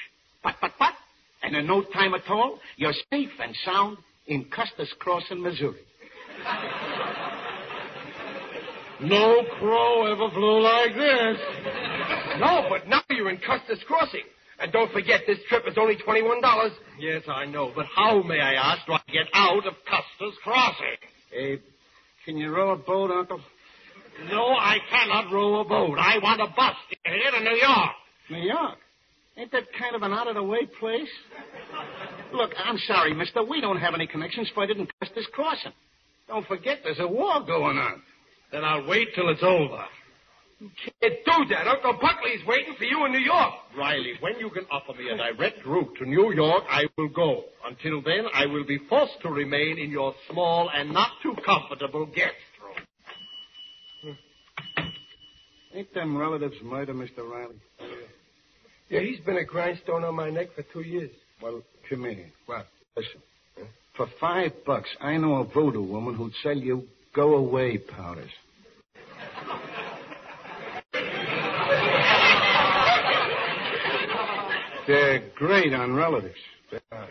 But, 0.43 0.55
but, 0.61 0.73
but, 0.77 0.93
and 1.41 1.55
in 1.55 1.65
no 1.65 1.81
time 1.81 2.13
at 2.13 2.29
all, 2.29 2.59
you're 2.77 2.93
safe 3.11 3.31
and 3.41 3.55
sound 3.65 3.97
in 4.27 4.45
Custer's 4.55 4.93
Crossing, 4.99 5.41
Missouri. 5.41 5.81
No 9.01 9.43
crow 9.59 10.05
ever 10.09 10.33
flew 10.33 10.61
like 10.61 10.95
this. 10.95 11.37
No, 12.39 12.65
but 12.69 12.87
now 12.87 13.01
you're 13.09 13.29
in 13.29 13.37
Custer's 13.45 13.83
Crossing. 13.85 14.23
And 14.57 14.71
don't 14.71 14.89
forget, 14.93 15.21
this 15.27 15.37
trip 15.49 15.63
is 15.67 15.77
only 15.77 15.97
$21. 15.97 16.69
Yes, 16.97 17.23
I 17.27 17.45
know, 17.45 17.73
but 17.75 17.85
how, 17.93 18.21
may 18.21 18.39
I 18.39 18.53
ask, 18.53 18.85
do 18.85 18.93
I 18.93 19.01
get 19.11 19.27
out 19.33 19.67
of 19.67 19.73
Custer's 19.83 20.37
Crossing? 20.41 20.95
Abe, 21.33 21.59
can 22.23 22.37
you 22.37 22.55
row 22.55 22.71
a 22.71 22.77
boat, 22.77 23.11
Uncle? 23.11 23.41
No, 24.29 24.47
I 24.47 24.77
cannot 24.89 25.31
row 25.31 25.59
a 25.59 25.65
boat. 25.65 25.97
I 25.99 26.17
want 26.19 26.41
a 26.41 26.47
bus 26.47 26.75
to 26.89 26.95
get 27.03 27.13
here 27.13 27.31
to 27.31 27.39
New 27.43 27.57
York. 27.57 27.91
New 28.31 28.47
York? 28.47 28.77
Ain't 29.37 29.51
that 29.51 29.63
kind 29.77 29.95
of 29.95 30.01
an 30.01 30.13
out-of-the-way 30.13 30.67
place? 30.79 31.09
Look, 32.33 32.51
I'm 32.57 32.77
sorry, 32.87 33.13
mister. 33.13 33.43
We 33.43 33.59
don't 33.59 33.77
have 33.77 33.93
any 33.93 34.07
connections 34.07 34.49
for 34.53 34.63
it 34.63 34.71
in 34.71 34.87
Custer's 35.01 35.27
Crossing. 35.33 35.73
Don't 36.27 36.47
forget, 36.47 36.79
there's 36.83 36.99
a 36.99 37.07
war 37.07 37.41
going 37.45 37.77
on. 37.77 38.01
Then 38.51 38.63
I'll 38.63 38.87
wait 38.87 39.09
till 39.13 39.29
it's 39.29 39.43
over. 39.43 39.83
You 40.59 40.69
can't 41.01 41.15
do 41.25 41.55
that. 41.55 41.67
Uncle 41.67 41.99
Buckley's 42.01 42.45
waiting 42.47 42.75
for 42.77 42.85
you 42.85 43.05
in 43.05 43.11
New 43.11 43.19
York. 43.19 43.53
Riley, 43.77 44.13
when 44.21 44.39
you 44.39 44.49
can 44.49 44.65
offer 44.71 44.93
me 44.93 45.09
a 45.09 45.17
direct 45.17 45.65
route 45.65 45.93
to 45.99 46.05
New 46.05 46.33
York, 46.33 46.63
I 46.69 46.85
will 46.97 47.09
go. 47.09 47.43
Until 47.67 48.01
then, 48.01 48.25
I 48.33 48.45
will 48.45 48.65
be 48.65 48.79
forced 48.89 49.19
to 49.23 49.29
remain 49.29 49.77
in 49.77 49.91
your 49.91 50.15
small 50.31 50.69
and 50.73 50.93
not 50.93 51.09
too 51.21 51.35
comfortable 51.45 52.05
guest 52.05 52.33
room. 52.63 54.17
Ain't 55.75 55.93
them 55.93 56.17
relatives 56.17 56.55
murder, 56.63 56.93
Mr. 56.93 57.29
Riley? 57.29 57.55
Yeah, 58.89 59.01
he's 59.01 59.19
been 59.19 59.35
a 59.37 59.43
grindstone 59.43 60.05
on 60.05 60.15
my 60.15 60.29
neck 60.29 60.47
for 60.55 60.63
two 60.71 60.81
years. 60.81 61.11
Well, 61.41 61.61
come 61.89 62.05
here. 62.05 62.31
What? 62.45 62.65
Listen. 62.95 63.21
For 63.97 64.07
five 64.19 64.51
bucks, 64.65 64.89
I 65.01 65.17
know 65.17 65.35
a 65.35 65.43
voodoo 65.45 65.83
woman 65.83 66.15
who'd 66.15 66.33
sell 66.41 66.55
you 66.57 66.83
go-away 67.13 67.77
powders. 67.77 68.31
They're 74.87 75.23
great 75.35 75.73
on 75.73 75.93
relatives. 75.93 76.35
Uh-huh. 76.71 77.05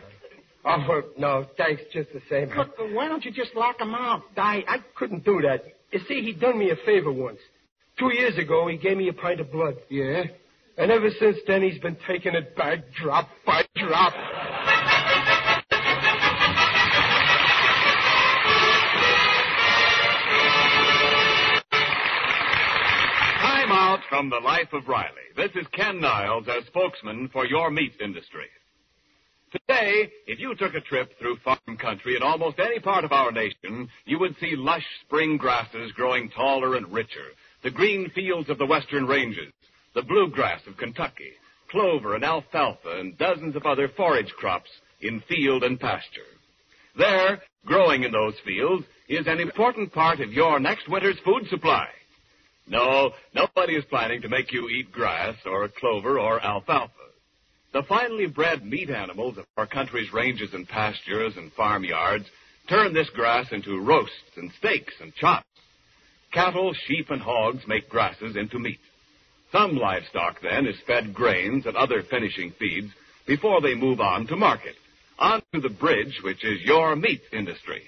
Oh, 0.66 0.84
well, 0.88 1.02
no, 1.18 1.46
thanks 1.58 1.82
just 1.92 2.08
the 2.12 2.22
same. 2.30 2.48
Look, 2.56 2.78
why 2.92 3.08
don't 3.08 3.24
you 3.24 3.30
just 3.30 3.54
lock 3.54 3.76
'em 3.80 3.94
out? 3.94 4.22
I, 4.36 4.64
I 4.66 4.78
couldn't 4.96 5.24
do 5.24 5.42
that. 5.42 5.64
You 5.92 6.00
see, 6.08 6.22
he 6.22 6.32
done 6.32 6.58
me 6.58 6.70
a 6.70 6.76
favor 6.86 7.12
once. 7.12 7.38
Two 8.04 8.14
years 8.14 8.36
ago, 8.36 8.68
he 8.68 8.76
gave 8.76 8.98
me 8.98 9.08
a 9.08 9.14
pint 9.14 9.40
of 9.40 9.50
blood. 9.50 9.76
Yeah? 9.88 10.24
And 10.76 10.90
ever 10.90 11.08
since 11.18 11.38
then, 11.46 11.62
he's 11.62 11.78
been 11.78 11.96
taking 12.06 12.34
it 12.34 12.54
back 12.54 12.80
drop 13.00 13.30
by 13.46 13.64
drop. 13.76 14.12
Time 23.40 23.72
out 23.72 24.00
from 24.10 24.28
the 24.28 24.36
life 24.36 24.68
of 24.74 24.86
Riley. 24.86 25.08
This 25.34 25.52
is 25.54 25.66
Ken 25.72 25.98
Niles 25.98 26.44
as 26.46 26.66
spokesman 26.66 27.30
for 27.32 27.46
your 27.46 27.70
meat 27.70 27.94
industry. 28.04 28.48
Today, 29.50 30.10
if 30.26 30.38
you 30.38 30.54
took 30.56 30.74
a 30.74 30.80
trip 30.80 31.18
through 31.18 31.36
farm 31.38 31.78
country 31.78 32.16
in 32.16 32.22
almost 32.22 32.58
any 32.58 32.80
part 32.80 33.04
of 33.04 33.12
our 33.12 33.32
nation, 33.32 33.88
you 34.04 34.18
would 34.18 34.36
see 34.40 34.56
lush 34.56 34.84
spring 35.06 35.38
grasses 35.38 35.92
growing 35.92 36.28
taller 36.30 36.74
and 36.74 36.92
richer, 36.92 37.30
the 37.64 37.70
green 37.70 38.10
fields 38.10 38.50
of 38.50 38.58
the 38.58 38.66
western 38.66 39.06
ranges, 39.06 39.50
the 39.94 40.02
bluegrass 40.02 40.60
of 40.66 40.76
Kentucky, 40.76 41.32
clover 41.70 42.14
and 42.14 42.22
alfalfa, 42.22 43.00
and 43.00 43.16
dozens 43.16 43.56
of 43.56 43.64
other 43.64 43.88
forage 43.96 44.30
crops 44.36 44.70
in 45.00 45.22
field 45.22 45.64
and 45.64 45.80
pasture. 45.80 46.20
There, 46.96 47.42
growing 47.64 48.04
in 48.04 48.12
those 48.12 48.34
fields, 48.44 48.84
is 49.08 49.26
an 49.26 49.40
important 49.40 49.92
part 49.92 50.20
of 50.20 50.32
your 50.32 50.60
next 50.60 50.88
winter's 50.90 51.18
food 51.24 51.46
supply. 51.48 51.88
No, 52.66 53.12
nobody 53.34 53.76
is 53.76 53.84
planning 53.86 54.20
to 54.22 54.28
make 54.28 54.52
you 54.52 54.68
eat 54.68 54.92
grass 54.92 55.36
or 55.46 55.68
clover 55.68 56.18
or 56.18 56.44
alfalfa. 56.44 56.92
The 57.72 57.82
finely 57.82 58.26
bred 58.26 58.64
meat 58.64 58.90
animals 58.90 59.38
of 59.38 59.46
our 59.56 59.66
country's 59.66 60.12
ranges 60.12 60.52
and 60.52 60.68
pastures 60.68 61.36
and 61.36 61.50
farmyards 61.52 62.26
turn 62.68 62.92
this 62.92 63.10
grass 63.10 63.46
into 63.52 63.80
roasts 63.80 64.36
and 64.36 64.52
steaks 64.58 64.94
and 65.00 65.14
chops. 65.14 65.46
Cattle, 66.34 66.74
sheep, 66.88 67.10
and 67.10 67.22
hogs 67.22 67.62
make 67.68 67.88
grasses 67.88 68.34
into 68.34 68.58
meat. 68.58 68.80
Some 69.52 69.76
livestock, 69.76 70.40
then, 70.42 70.66
is 70.66 70.74
fed 70.84 71.14
grains 71.14 71.64
and 71.64 71.76
other 71.76 72.02
finishing 72.02 72.50
feeds 72.58 72.92
before 73.24 73.60
they 73.60 73.76
move 73.76 74.00
on 74.00 74.26
to 74.26 74.36
market, 74.36 74.74
onto 75.16 75.60
the 75.60 75.68
bridge, 75.68 76.18
which 76.24 76.44
is 76.44 76.60
your 76.62 76.96
meat 76.96 77.22
industry. 77.32 77.84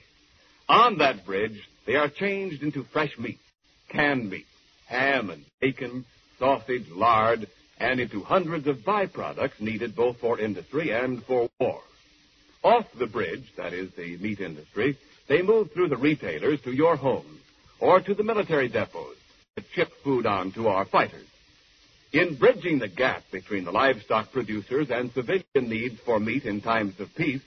On 0.69 0.99
that 0.99 1.27
bridge, 1.27 1.61
they 1.87 1.97
are 1.97 2.09
changed 2.09 2.63
into 2.63 2.85
fresh 2.85 3.19
meat, 3.19 3.41
canned 3.89 4.31
meat, 4.31 4.47
ham 4.87 5.31
and 5.31 5.45
bacon, 5.61 6.05
sausage, 6.39 6.89
lard, 6.91 7.49
and 7.79 7.99
into 7.99 8.23
hundreds 8.23 8.69
of 8.69 8.77
byproducts 8.79 9.61
needed 9.61 9.97
both 9.97 10.21
for 10.21 10.39
industry 10.39 10.93
and 10.93 11.25
for 11.25 11.51
war. 11.59 11.81
Off 12.63 12.87
the 12.97 13.09
bridge, 13.09 13.53
that 13.57 13.73
is 13.73 13.91
the 13.97 14.17
meat 14.19 14.39
industry, 14.39 14.97
they 15.29 15.43
move 15.43 15.73
through 15.73 15.89
the 15.89 15.97
retailers 15.97 16.61
to 16.61 16.71
your 16.71 16.95
homes 16.95 17.41
or 17.81 18.01
to 18.01 18.15
the 18.15 18.23
military 18.23 18.69
depots 18.69 19.19
that 19.55 19.65
ship 19.73 19.91
food 20.03 20.27
on 20.27 20.53
to 20.53 20.69
our 20.69 20.85
fighters. 20.85 21.27
In 22.13 22.37
bridging 22.37 22.79
the 22.79 22.89
gap 22.89 23.23
between 23.31 23.65
the 23.65 23.73
livestock 23.73 24.33
producers 24.33 24.89
and 24.91 25.11
civilian 25.13 25.45
needs 25.55 25.99
for 26.01 26.21
meat 26.21 26.45
in 26.45 26.61
times 26.61 26.99
of 27.01 27.15
peace, 27.15 27.43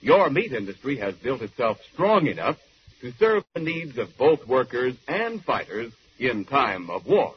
your 0.00 0.30
meat 0.30 0.52
industry 0.52 0.96
has 0.98 1.14
built 1.16 1.42
itself 1.42 1.78
strong 1.92 2.26
enough 2.26 2.56
to 3.00 3.12
serve 3.12 3.44
the 3.54 3.60
needs 3.60 3.98
of 3.98 4.16
both 4.16 4.46
workers 4.46 4.94
and 5.06 5.42
fighters 5.44 5.92
in 6.18 6.44
time 6.44 6.90
of 6.90 7.06
war. 7.06 7.34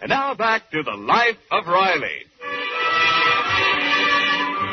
And 0.00 0.08
now 0.08 0.34
back 0.34 0.70
to 0.70 0.82
the 0.82 0.96
life 0.96 1.38
of 1.50 1.66
Riley. 1.66 2.24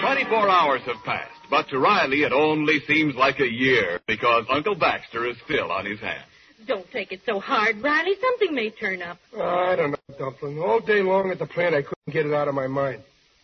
24 0.07 0.49
hours 0.49 0.81
have 0.85 1.03
passed, 1.03 1.31
but 1.49 1.67
to 1.67 1.79
Riley 1.79 2.23
it 2.23 2.31
only 2.31 2.79
seems 2.87 3.15
like 3.15 3.39
a 3.41 3.51
year 3.51 3.99
because 4.07 4.45
Uncle 4.49 4.75
Baxter 4.75 5.25
is 5.25 5.35
still 5.43 5.69
on 5.69 5.85
his 5.85 5.99
hands. 5.99 6.23
Don't 6.65 6.89
take 6.91 7.11
it 7.11 7.19
so 7.25 7.41
hard, 7.41 7.81
Riley. 7.83 8.13
Something 8.21 8.55
may 8.55 8.69
turn 8.69 9.01
up. 9.01 9.17
Oh, 9.35 9.41
I 9.41 9.75
don't 9.75 9.91
know, 9.91 9.97
Dumpling. 10.17 10.59
All 10.59 10.79
day 10.79 11.01
long 11.01 11.29
at 11.31 11.39
the 11.39 11.45
plant, 11.45 11.75
I 11.75 11.81
couldn't 11.81 12.13
get 12.13 12.25
it 12.25 12.33
out 12.33 12.47
of 12.47 12.55
my 12.55 12.67
mind. 12.67 13.03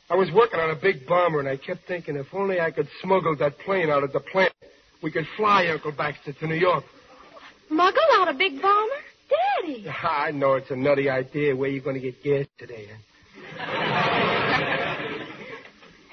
I 0.10 0.16
was 0.16 0.30
working 0.34 0.60
on 0.60 0.70
a 0.70 0.76
big 0.76 1.06
bomber, 1.06 1.40
and 1.40 1.50
I 1.50 1.58
kept 1.58 1.86
thinking 1.86 2.16
if 2.16 2.28
only 2.34 2.60
I 2.62 2.72
could 2.72 2.88
smuggle 3.02 3.36
that 3.38 3.60
plane 3.60 3.90
out 3.90 4.04
of 4.04 4.14
the 4.14 4.20
plant, 4.22 4.54
we 5.02 5.12
could 5.12 5.26
fly 5.36 5.68
Uncle 5.68 5.92
Baxter 5.92 6.32
to 6.32 6.48
New 6.48 6.56
York. 6.56 6.86
Smuggle 7.68 8.02
out 8.16 8.30
a 8.30 8.34
big 8.34 8.62
bomber? 8.62 9.02
Daddy. 9.62 9.86
I 10.04 10.32
know 10.32 10.54
it's 10.54 10.72
a 10.72 10.78
nutty 10.78 11.10
idea. 11.10 11.56
Where 11.56 11.70
you 11.70 11.82
going 11.82 12.00
to 12.00 12.02
get 12.02 12.24
gas 12.24 12.46
today? 12.58 12.88
Huh? 13.58 14.94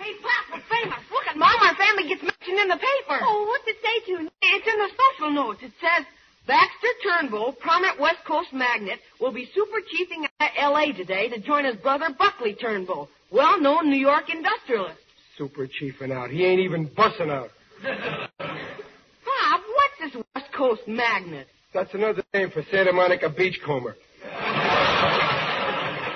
Hey, 0.01 0.13
Pop, 0.23 0.45
we're 0.57 0.65
famous. 0.65 0.99
Look 1.13 1.27
at 1.29 1.37
Mom. 1.37 1.61
Our 1.61 1.75
family 1.77 2.09
gets 2.09 2.23
mentioned 2.23 2.50
in 2.63 2.69
the 2.69 2.77
paper. 2.77 3.21
Oh, 3.23 3.47
what's 3.49 3.65
it 3.67 3.77
say 3.83 4.13
to? 4.13 4.31
It's 4.43 4.67
in 4.67 4.79
the 4.79 4.91
social 4.91 5.33
notes. 5.33 5.61
It 5.63 5.73
says, 5.81 6.07
Baxter 6.47 6.95
Turnbull, 7.03 7.53
prominent 7.53 8.01
West 8.01 8.25
Coast 8.27 8.53
magnate, 8.53 8.99
will 9.21 9.33
be 9.33 9.49
super 9.55 9.79
chiefing 9.81 10.27
at 10.41 10.51
L.A. 10.59 10.93
today 10.93 11.29
to 11.29 11.39
join 11.41 11.65
his 11.65 11.77
brother 11.77 12.07
Buckley 12.19 12.55
Turnbull, 12.55 13.09
well-known 13.31 13.91
New 13.91 13.97
York 13.99 14.25
industrialist. 14.31 14.99
Super 15.37 15.67
chiefing 15.67 16.13
out. 16.13 16.31
He 16.31 16.45
ain't 16.45 16.61
even 16.61 16.89
bussing 16.89 17.31
out. 17.31 17.51
Bob, 18.39 19.61
what's 19.67 20.15
this 20.15 20.23
West 20.35 20.53
Coast 20.57 20.83
Magnet. 20.87 21.47
That's 21.73 21.95
another 21.95 22.23
name 22.35 22.51
for 22.51 22.63
Santa 22.71 22.93
Monica 22.93 23.31
Beachcomber. 23.31 23.97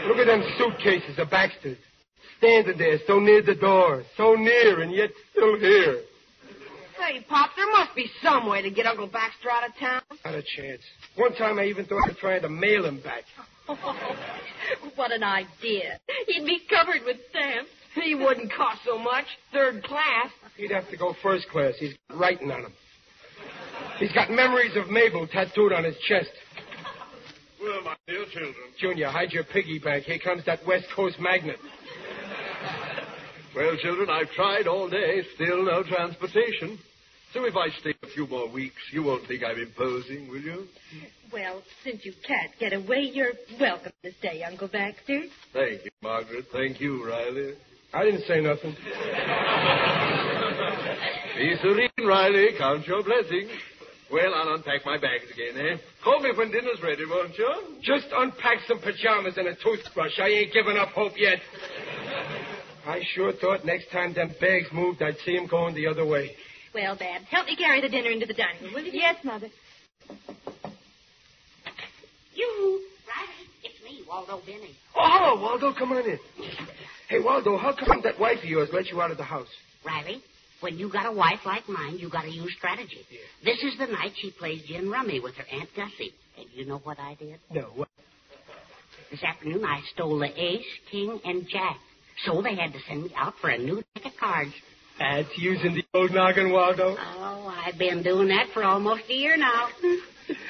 Look 0.06 0.18
at 0.18 0.26
them 0.26 0.42
suitcases 0.58 1.18
of 1.18 1.30
Baxter's. 1.30 1.78
Standing 2.38 2.76
there 2.76 2.98
so 3.06 3.20
near 3.20 3.40
the 3.40 3.54
door. 3.54 4.02
So 4.16 4.34
near 4.34 4.80
and 4.80 4.92
yet 4.92 5.10
still 5.30 5.58
here. 5.58 6.02
Say, 7.04 7.24
Pop, 7.28 7.50
there 7.56 7.70
must 7.72 7.94
be 7.94 8.10
some 8.22 8.46
way 8.48 8.62
to 8.62 8.70
get 8.70 8.86
Uncle 8.86 9.06
Baxter 9.06 9.50
out 9.50 9.68
of 9.68 9.76
town. 9.76 10.02
Not 10.24 10.34
a 10.34 10.42
chance. 10.56 10.80
One 11.16 11.34
time 11.34 11.58
I 11.58 11.64
even 11.64 11.84
thought 11.86 12.08
of 12.08 12.16
trying 12.16 12.42
to 12.42 12.48
mail 12.48 12.86
him 12.86 13.00
back. 13.00 13.24
what 14.94 15.12
an 15.12 15.22
idea. 15.22 15.98
He'd 16.26 16.46
be 16.46 16.60
covered 16.68 17.04
with 17.04 17.16
stamps. 17.30 17.70
He 17.94 18.14
wouldn't 18.14 18.52
cost 18.52 18.80
so 18.86 18.98
much. 18.98 19.26
Third 19.52 19.82
class. 19.84 20.30
He'd 20.56 20.70
have 20.70 20.88
to 20.90 20.96
go 20.96 21.14
first 21.22 21.48
class. 21.50 21.74
He's 21.78 21.94
got 22.08 22.18
writing 22.18 22.50
on 22.50 22.62
him. 22.62 22.72
He's 23.98 24.12
got 24.12 24.30
memories 24.30 24.76
of 24.76 24.88
Mabel 24.88 25.26
tattooed 25.26 25.72
on 25.72 25.84
his 25.84 25.96
chest. 26.08 26.30
Well, 27.60 27.82
my 27.82 27.96
dear 28.06 28.24
children. 28.32 28.54
Junior, 28.80 29.08
hide 29.08 29.32
your 29.32 29.44
piggy 29.44 29.78
bank. 29.78 30.04
Here 30.04 30.18
comes 30.18 30.44
that 30.46 30.60
West 30.66 30.86
Coast 30.94 31.16
magnet. 31.20 31.56
Well, 33.54 33.76
children, 33.76 34.08
I've 34.10 34.30
tried 34.30 34.66
all 34.66 34.88
day. 34.88 35.22
Still 35.36 35.64
no 35.64 35.82
transportation. 35.84 36.78
So 37.34 37.44
if 37.46 37.56
I 37.56 37.68
stay 37.80 37.92
a 38.00 38.06
few 38.14 38.28
more 38.28 38.48
weeks, 38.48 38.80
you 38.92 39.02
won't 39.02 39.26
think 39.26 39.42
I'm 39.42 39.58
imposing, 39.60 40.28
will 40.28 40.40
you? 40.40 40.68
Well, 41.32 41.62
since 41.82 42.04
you 42.04 42.12
can't 42.24 42.52
get 42.60 42.72
away, 42.72 43.10
you're 43.12 43.32
welcome 43.60 43.90
to 44.04 44.12
stay, 44.20 44.44
Uncle 44.44 44.68
Baxter. 44.68 45.22
Thank 45.52 45.84
you, 45.84 45.90
Margaret. 46.00 46.44
Thank 46.52 46.80
you, 46.80 47.04
Riley. 47.04 47.54
I 47.92 48.04
didn't 48.04 48.22
say 48.28 48.40
nothing. 48.40 48.70
Be 51.36 51.56
serene, 51.60 51.90
Riley. 52.06 52.50
Count 52.56 52.86
your 52.86 53.02
blessings. 53.02 53.50
Well, 54.12 54.32
I'll 54.32 54.54
unpack 54.54 54.86
my 54.86 54.96
bags 54.96 55.24
again, 55.32 55.58
eh? 55.58 55.78
Call 56.04 56.20
me 56.20 56.30
when 56.36 56.52
dinner's 56.52 56.80
ready, 56.84 57.04
won't 57.04 57.36
you? 57.36 57.52
Just 57.82 58.06
unpack 58.14 58.58
some 58.68 58.78
pajamas 58.78 59.36
and 59.38 59.48
a 59.48 59.56
toothbrush. 59.56 60.20
I 60.20 60.28
ain't 60.28 60.52
given 60.52 60.76
up 60.76 60.90
hope 60.90 61.14
yet. 61.16 61.40
I 62.86 63.00
sure 63.16 63.32
thought 63.32 63.64
next 63.64 63.90
time 63.90 64.12
them 64.14 64.30
bags 64.40 64.68
moved, 64.72 65.02
I'd 65.02 65.16
see 65.26 65.36
'em 65.36 65.48
going 65.48 65.74
the 65.74 65.88
other 65.88 66.06
way. 66.06 66.36
Well, 66.74 66.96
Babs, 66.96 67.26
help 67.30 67.46
me 67.46 67.54
carry 67.56 67.80
the 67.80 67.88
dinner 67.88 68.10
into 68.10 68.26
the 68.26 68.34
dining 68.34 68.64
room, 68.64 68.74
will 68.74 68.82
you? 68.82 68.90
Yes, 68.92 69.16
Mother. 69.24 69.46
You, 72.34 72.80
Riley, 73.06 73.48
it's 73.62 73.84
me, 73.84 74.02
Waldo 74.08 74.40
Benny. 74.44 74.74
Oh, 74.96 75.08
hello, 75.08 75.40
Waldo. 75.40 75.72
Come 75.78 75.92
on 75.92 76.04
in. 76.04 76.18
Hey, 77.08 77.20
Waldo, 77.20 77.56
how 77.58 77.76
come 77.76 78.00
that 78.02 78.18
wife 78.18 78.38
of 78.38 78.44
yours 78.44 78.70
let 78.72 78.86
you 78.88 79.00
out 79.00 79.12
of 79.12 79.18
the 79.18 79.22
house? 79.22 79.46
Riley, 79.86 80.20
when 80.60 80.76
you 80.76 80.90
got 80.90 81.06
a 81.06 81.12
wife 81.12 81.40
like 81.46 81.68
mine, 81.68 81.98
you 81.98 82.10
got 82.10 82.22
to 82.22 82.30
use 82.30 82.52
strategy. 82.58 83.06
This 83.44 83.62
is 83.62 83.78
the 83.78 83.86
night 83.86 84.12
she 84.16 84.32
plays 84.32 84.62
gin 84.66 84.90
rummy 84.90 85.20
with 85.20 85.36
her 85.36 85.44
Aunt 85.52 85.68
Gussie. 85.76 86.12
And 86.36 86.46
you 86.52 86.66
know 86.66 86.78
what 86.78 86.98
I 86.98 87.14
did? 87.14 87.38
No. 87.52 87.68
What? 87.76 87.88
This 89.12 89.22
afternoon 89.22 89.64
I 89.64 89.80
stole 89.92 90.18
the 90.18 90.42
ace, 90.42 90.66
king, 90.90 91.20
and 91.24 91.46
jack. 91.48 91.76
So 92.26 92.42
they 92.42 92.56
had 92.56 92.72
to 92.72 92.80
send 92.88 93.04
me 93.04 93.12
out 93.16 93.34
for 93.40 93.50
a 93.50 93.58
new 93.58 93.76
deck 93.94 94.06
of 94.06 94.12
cards. 94.18 94.52
That's 94.98 95.28
using 95.36 95.74
the 95.74 95.84
old 95.92 96.12
noggin, 96.12 96.52
Waldo. 96.52 96.96
Oh, 96.98 97.54
I've 97.66 97.78
been 97.78 98.02
doing 98.02 98.28
that 98.28 98.46
for 98.54 98.62
almost 98.62 99.02
a 99.08 99.14
year 99.14 99.36
now. 99.36 99.68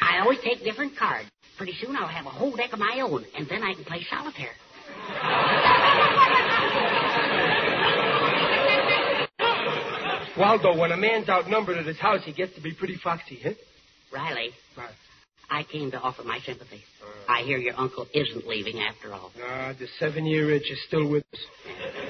I 0.02 0.20
always 0.20 0.38
take 0.44 0.62
different 0.62 0.96
cards. 0.98 1.28
Pretty 1.56 1.74
soon 1.80 1.96
I'll 1.96 2.08
have 2.08 2.26
a 2.26 2.30
whole 2.30 2.54
deck 2.54 2.72
of 2.72 2.78
my 2.78 3.00
own, 3.02 3.24
and 3.36 3.48
then 3.48 3.62
I 3.62 3.74
can 3.74 3.84
play 3.84 4.04
solitaire. 4.10 4.54
Waldo, 10.36 10.76
when 10.76 10.90
a 10.90 10.96
man's 10.96 11.28
outnumbered 11.28 11.78
at 11.78 11.86
his 11.86 11.98
house, 11.98 12.22
he 12.24 12.32
gets 12.32 12.54
to 12.56 12.60
be 12.60 12.74
pretty 12.74 12.96
foxy, 13.02 13.40
huh? 13.42 13.50
Riley, 14.12 14.50
Right. 14.76 14.90
I 15.50 15.62
came 15.62 15.90
to 15.92 15.98
offer 15.98 16.24
my 16.24 16.40
sympathy. 16.40 16.82
I 17.28 17.42
hear 17.42 17.58
your 17.58 17.78
uncle 17.78 18.06
isn't 18.12 18.46
leaving 18.46 18.80
after 18.80 19.12
all. 19.12 19.30
Ah, 19.40 19.72
the 19.78 19.86
seven-year 19.98 20.50
itch 20.54 20.70
is 20.70 20.78
still 20.88 21.08
with 21.08 21.24
us. 21.32 21.40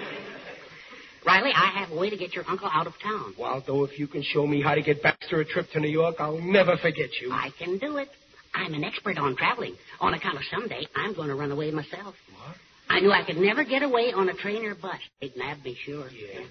Riley, 1.27 1.53
I 1.55 1.79
have 1.79 1.91
a 1.91 1.97
way 1.99 2.11
to 2.11 2.17
get 2.17 2.35
your 2.35 2.45
uncle 2.49 2.69
out 2.71 2.87
of 2.87 2.93
town. 3.03 3.35
Waldo, 3.39 3.85
if 3.85 3.99
you 3.99 4.07
can 4.07 4.23
show 4.23 4.47
me 4.47 4.61
how 4.63 4.75
to 4.75 4.83
get 4.83 5.03
Baxter 5.03 5.41
a 5.41 5.45
trip 5.45 5.67
to 5.73 5.81
New 5.81 5.89
York, 5.89 6.17
I'll 6.19 6.41
never 6.41 6.77
forget 6.77 7.09
you. 7.21 7.33
I 7.33 7.51
can 7.59 7.79
do 7.79 7.97
it. 7.97 8.09
I'm 8.55 8.75
an 8.75 8.85
expert 8.85 9.19
on 9.19 9.35
traveling. 9.37 9.75
On 10.01 10.13
account 10.15 10.37
of 10.37 10.43
someday, 10.51 10.87
I'm 10.95 11.15
going 11.15 11.29
to 11.29 11.35
run 11.35 11.51
away 11.51 11.71
myself. 11.71 12.15
What? 12.37 12.57
I 12.89 13.01
knew 13.01 13.11
I 13.11 13.25
could 13.25 13.39
never 13.39 13.65
get 13.65 13.83
away 13.83 14.13
on 14.15 14.29
a 14.29 14.35
train 14.35 14.65
or 14.65 14.75
bus. 14.75 14.99
They'd 15.21 15.37
nab 15.37 15.65
me, 15.65 15.77
sure. 15.85 16.09
Yeah. 16.11 16.45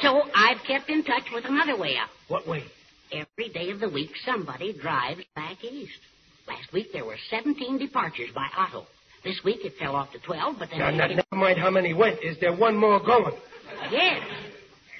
So 0.00 0.22
I've 0.34 0.58
kept 0.66 0.88
in 0.88 1.04
touch 1.04 1.24
with 1.34 1.44
another 1.44 1.76
way 1.76 1.96
out. 1.96 2.08
What 2.28 2.46
way? 2.46 2.62
Every 3.12 3.52
day 3.52 3.70
of 3.70 3.80
the 3.80 3.90
week, 3.90 4.10
somebody 4.24 4.72
drives 4.72 5.20
back 5.34 5.62
east. 5.64 5.92
Last 6.48 6.72
week, 6.72 6.88
there 6.92 7.04
were 7.04 7.18
17 7.30 7.78
departures 7.78 8.30
by 8.34 8.46
auto. 8.56 8.86
This 9.24 9.40
week, 9.44 9.64
it 9.64 9.74
fell 9.78 9.94
off 9.94 10.10
to 10.12 10.18
12, 10.18 10.56
but 10.58 10.70
then... 10.70 10.78
Now, 10.80 10.90
now, 10.90 11.06
never 11.06 11.22
mind 11.30 11.58
how 11.58 11.70
many 11.70 11.94
went. 11.94 12.18
Is 12.22 12.36
there 12.40 12.54
one 12.54 12.76
more 12.76 12.98
going? 13.00 13.34
Yes. 13.90 14.20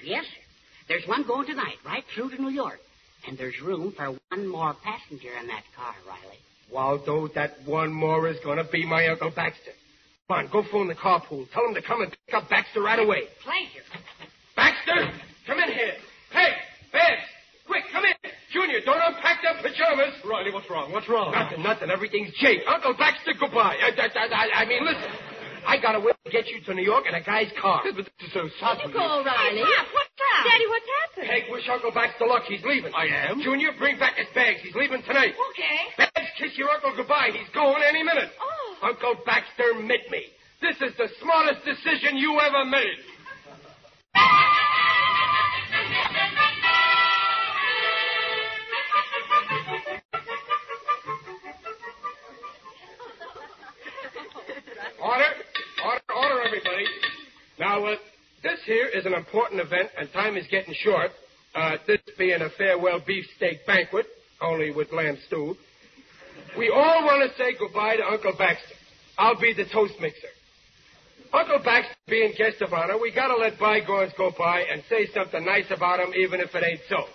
Yes. 0.05 0.25
There's 0.89 1.07
one 1.07 1.27
going 1.27 1.47
tonight, 1.47 1.77
right 1.85 2.05
through 2.15 2.31
to 2.31 2.41
New 2.41 2.51
York. 2.51 2.79
And 3.27 3.37
there's 3.37 3.61
room 3.61 3.93
for 3.97 4.17
one 4.31 4.47
more 4.47 4.75
passenger 4.83 5.31
in 5.41 5.47
that 5.49 5.63
car, 5.77 5.95
Riley. 6.07 6.39
Waldo, 6.71 7.29
that 7.35 7.57
one 7.67 7.93
more 7.93 8.29
is 8.29 8.37
going 8.45 8.59
to 8.59 8.65
be 8.65 8.87
my 8.87 9.07
Uncle 9.09 9.31
Baxter. 9.35 9.73
Come 10.29 10.39
on, 10.39 10.49
go 10.51 10.63
phone 10.71 10.89
the 10.89 10.95
carpool. 10.95 11.51
Tell 11.53 11.67
him 11.67 11.75
to 11.75 11.83
come 11.83 12.03
and 12.03 12.11
pick 12.11 12.35
up 12.35 12.49
Baxter 12.49 12.81
right 12.81 12.99
away. 12.99 13.23
Pleasure. 13.43 13.85
Baxter, 14.57 15.13
come 15.47 15.59
in 15.59 15.69
here. 15.71 15.95
Hey, 16.31 16.53
Babs, 16.93 17.05
quick, 17.05 17.11
come 17.11 17.21
in. 17.21 17.32
Junior, 18.53 18.81
don't 18.85 19.01
unpack 19.01 19.41
them 19.43 19.57
pajamas. 19.65 20.13
Riley, 20.25 20.53
what's 20.53 20.69
wrong? 20.69 20.93
What's 20.93 21.09
wrong? 21.09 21.33
Nothing, 21.33 21.63
nothing. 21.63 21.91
Everything's 21.91 22.33
Jake. 22.37 22.61
Uncle 22.69 22.95
Baxter, 22.95 23.33
goodbye. 23.39 23.81
I, 23.81 23.91
I, 23.97 24.09
I, 24.29 24.45
I 24.63 24.65
mean, 24.69 24.85
listen. 24.85 25.09
I 25.67 25.79
got 25.81 25.95
a 25.95 26.01
way 26.01 26.11
to 26.11 26.31
get 26.31 26.49
you 26.51 26.61
to 26.67 26.75
New 26.75 26.83
York 26.83 27.07
in 27.07 27.15
a 27.15 27.23
guy's 27.23 27.51
car. 27.61 27.83
But 27.87 27.95
this 27.95 28.11
is 28.27 28.33
so 28.35 28.51
soft 28.59 28.83
of 28.83 28.91
you. 28.91 28.99
Call 28.99 29.23
Riley. 29.25 29.63
what's 29.63 30.15
wrong? 30.19 30.45
Daddy, 30.45 30.67
what's 30.67 30.91
happened? 31.01 31.27
Peg, 31.31 31.43
wish 31.55 31.69
Uncle 31.71 31.93
Baxter 31.95 32.27
luck. 32.27 32.43
He's 32.51 32.65
leaving. 32.67 32.93
I 32.95 33.31
am? 33.31 33.41
Junior, 33.41 33.71
bring 33.79 33.99
back 33.99 34.19
his 34.19 34.27
bags. 34.35 34.59
He's 34.63 34.75
leaving 34.75 35.03
tonight. 35.07 35.35
Okay. 35.55 35.79
Babs, 35.97 36.31
kiss 36.37 36.59
your 36.59 36.69
uncle 36.71 36.93
goodbye. 36.97 37.31
He's 37.33 37.49
going 37.55 37.83
any 37.87 38.03
minute. 38.03 38.31
Oh. 38.43 38.91
Uncle 38.91 39.23
Baxter, 39.25 39.79
meet 39.79 40.11
me. 40.11 40.27
This 40.61 40.77
is 40.83 40.95
the 40.99 41.09
smartest 41.23 41.65
decision 41.65 42.19
you 42.19 42.39
ever 42.39 42.65
made. 42.65 42.99
Now, 57.73 57.87
uh, 57.87 57.97
this 58.43 58.61
here 58.67 58.87
is 58.87 59.07
an 59.07 59.15
important 59.15 59.59
event, 59.59 59.89
and 59.99 60.13
time 60.13 60.37
is 60.37 60.47
getting 60.51 60.75
short. 60.85 61.11
Uh, 61.55 61.79
this 61.87 62.01
being 62.19 62.43
a 62.43 62.51
farewell 62.59 63.01
beefsteak 63.07 63.65
banquet, 63.67 64.05
only 64.43 64.71
with 64.73 64.93
lamb 64.93 65.17
stew. 65.27 65.57
We 66.59 66.69
all 66.69 67.03
want 67.03 67.31
to 67.31 67.35
say 67.39 67.55
goodbye 67.59 67.97
to 67.97 68.05
Uncle 68.05 68.35
Baxter. 68.37 68.75
I'll 69.17 69.41
be 69.41 69.55
the 69.55 69.65
toast 69.73 69.95
mixer. 70.03 70.29
Uncle 71.33 71.61
Baxter 71.65 71.95
being 72.09 72.35
guest 72.37 72.61
of 72.61 72.75
honor, 72.75 72.99
we 73.01 73.11
gotta 73.11 73.37
let 73.37 73.59
bygones 73.59 74.13
go 74.19 74.31
by 74.37 74.65
and 74.71 74.83
say 74.91 75.09
something 75.15 75.43
nice 75.43 75.71
about 75.71 75.99
him, 75.99 76.13
even 76.15 76.41
if 76.41 76.55
it 76.55 76.63
ain't 76.63 76.83
so. 76.91 76.97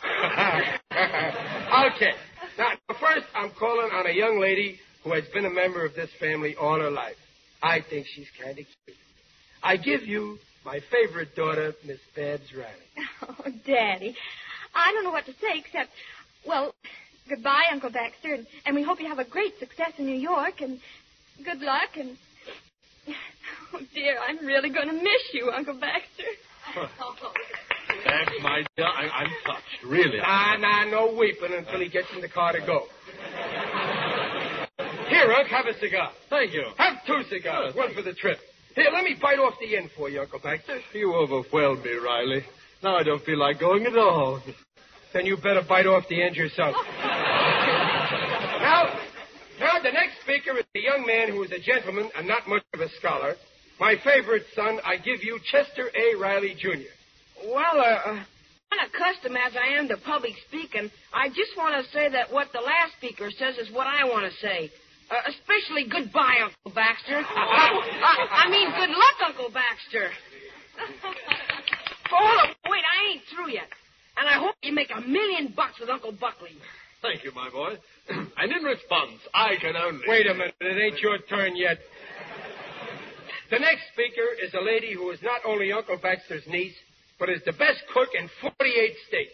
okay. 1.85 2.13
Now, 2.57 2.71
first, 2.99 3.27
I'm 3.35 3.51
calling 3.59 3.91
on 3.93 4.07
a 4.07 4.11
young 4.11 4.39
lady 4.41 4.79
who 5.03 5.13
has 5.13 5.25
been 5.35 5.45
a 5.45 5.51
member 5.51 5.85
of 5.85 5.93
this 5.93 6.09
family 6.19 6.55
all 6.59 6.79
her 6.79 6.89
life. 6.89 7.17
I 7.61 7.81
think 7.87 8.07
she's 8.15 8.29
kind 8.43 8.57
of 8.57 8.65
cute. 8.85 8.97
I 9.61 9.77
give 9.77 10.03
you 10.03 10.39
my 10.67 10.81
favorite 10.91 11.33
daughter, 11.33 11.73
Miss 11.85 11.99
Babs 12.13 12.53
Riley. 12.53 12.67
Oh, 13.21 13.51
Daddy. 13.65 14.15
I 14.75 14.91
don't 14.91 15.05
know 15.05 15.11
what 15.11 15.25
to 15.25 15.31
say 15.31 15.55
except, 15.55 15.89
well, 16.45 16.73
goodbye, 17.29 17.63
Uncle 17.71 17.89
Baxter, 17.89 18.33
and, 18.33 18.45
and 18.65 18.75
we 18.75 18.83
hope 18.83 18.99
you 18.99 19.07
have 19.07 19.17
a 19.17 19.23
great 19.23 19.57
success 19.59 19.93
in 19.97 20.05
New 20.05 20.19
York, 20.19 20.61
and 20.61 20.79
good 21.43 21.61
luck, 21.61 21.95
and. 21.95 22.17
Oh, 23.73 23.79
dear, 23.93 24.17
I'm 24.25 24.45
really 24.45 24.69
going 24.69 24.87
to 24.87 24.93
miss 24.93 25.23
you, 25.33 25.51
Uncle 25.53 25.73
Baxter. 25.73 26.23
That's 28.05 28.31
my 28.41 28.63
dear. 28.77 28.85
I, 28.85 29.09
I'm 29.09 29.31
touched, 29.45 29.83
really. 29.85 30.19
Nah, 30.19 30.55
nah, 30.55 30.85
no 30.85 31.13
weeping 31.17 31.53
until 31.53 31.81
he 31.81 31.89
gets 31.89 32.07
in 32.15 32.21
the 32.21 32.29
car 32.29 32.53
to 32.53 32.59
go. 32.59 32.83
Here, 35.09 35.31
Unc, 35.31 35.47
have 35.49 35.65
a 35.65 35.77
cigar. 35.79 36.11
Thank 36.29 36.53
you. 36.53 36.63
Have 36.77 37.05
two 37.05 37.23
cigars, 37.29 37.75
one 37.75 37.93
for 37.93 38.01
the 38.01 38.13
trip. 38.13 38.39
Here, 38.77 38.91
let 38.93 39.03
me 39.03 39.15
bite 39.19 39.39
off 39.39 39.55
the 39.59 39.75
end 39.75 39.89
for 39.97 40.07
you, 40.07 40.21
Uncle 40.21 40.37
Baxter. 40.37 40.79
You 40.93 41.15
overwhelm 41.15 41.81
me, 41.81 41.93
Riley. 41.93 42.45
Now 42.83 42.95
I 42.95 43.01
don't 43.01 43.25
feel 43.25 43.39
like 43.39 43.59
going 43.59 43.87
at 43.87 43.97
all. 43.97 44.39
Then 45.13 45.25
you 45.25 45.35
better 45.35 45.63
bite 45.67 45.87
off 45.87 46.03
the 46.07 46.21
end 46.21 46.35
yourself. 46.35 46.75
now, 47.01 48.93
now 49.59 49.79
the 49.81 49.89
next 49.91 50.21
speaker 50.21 50.55
is 50.59 50.65
a 50.75 50.79
young 50.79 51.07
man 51.07 51.29
who 51.29 51.41
is 51.41 51.49
a 51.49 51.57
gentleman 51.57 52.11
and 52.15 52.27
not 52.27 52.47
much 52.47 52.61
of 52.75 52.81
a 52.81 52.89
scholar. 52.99 53.33
My 53.79 53.95
favorite 54.03 54.45
son, 54.55 54.79
I 54.85 54.97
give 54.97 55.23
you 55.23 55.39
Chester 55.51 55.89
A. 55.95 56.15
Riley 56.15 56.53
Jr. 56.53 56.93
Well, 57.47 57.81
uh, 57.81 58.11
uh, 58.11 58.23
unaccustomed 58.73 59.37
as 59.43 59.53
I 59.57 59.79
am 59.79 59.87
to 59.87 59.97
public 59.97 60.33
speaking, 60.47 60.91
I 61.11 61.29
just 61.29 61.57
want 61.57 61.83
to 61.83 61.91
say 61.91 62.09
that 62.09 62.31
what 62.31 62.49
the 62.53 62.61
last 62.61 62.93
speaker 62.97 63.31
says 63.31 63.57
is 63.57 63.73
what 63.73 63.87
I 63.87 64.05
want 64.05 64.31
to 64.31 64.37
say. 64.37 64.69
Uh, 65.09 65.15
especially 65.31 65.87
goodbye, 65.87 66.43
Uncle 66.43 66.71
Baxter. 66.75 67.19
I, 67.23 68.45
I 68.45 68.51
mean, 68.51 68.67
good 68.75 68.91
luck, 68.91 69.17
Uncle 69.25 69.49
Baxter. 69.53 70.11
Hold 72.11 72.39
on, 72.43 72.47
wait, 72.67 72.83
I 72.83 73.11
ain't 73.11 73.21
through 73.31 73.51
yet. 73.51 73.69
And 74.17 74.27
I 74.27 74.33
hope 74.33 74.55
you 74.63 74.73
make 74.73 74.89
a 74.91 75.01
million 75.01 75.53
bucks 75.55 75.79
with 75.79 75.89
Uncle 75.89 76.11
Buckley. 76.11 76.57
Thank 77.01 77.23
you, 77.23 77.31
my 77.33 77.49
boy. 77.49 77.77
and 78.09 78.51
in 78.51 78.63
response, 78.63 79.19
I 79.33 79.55
can 79.61 79.75
only. 79.75 80.01
Wait 80.07 80.27
a 80.27 80.33
minute. 80.33 80.55
It 80.59 80.77
ain't 80.77 80.99
your 80.99 81.19
turn 81.29 81.55
yet. 81.55 81.77
The 83.49 83.59
next 83.59 83.83
speaker 83.93 84.27
is 84.43 84.53
a 84.53 84.61
lady 84.61 84.93
who 84.93 85.11
is 85.11 85.19
not 85.21 85.41
only 85.45 85.71
Uncle 85.71 85.97
Baxter's 86.01 86.43
niece, 86.47 86.75
but 87.19 87.29
is 87.29 87.41
the 87.45 87.53
best 87.53 87.79
cook 87.93 88.09
in 88.17 88.29
48 88.41 88.93
states. 89.07 89.31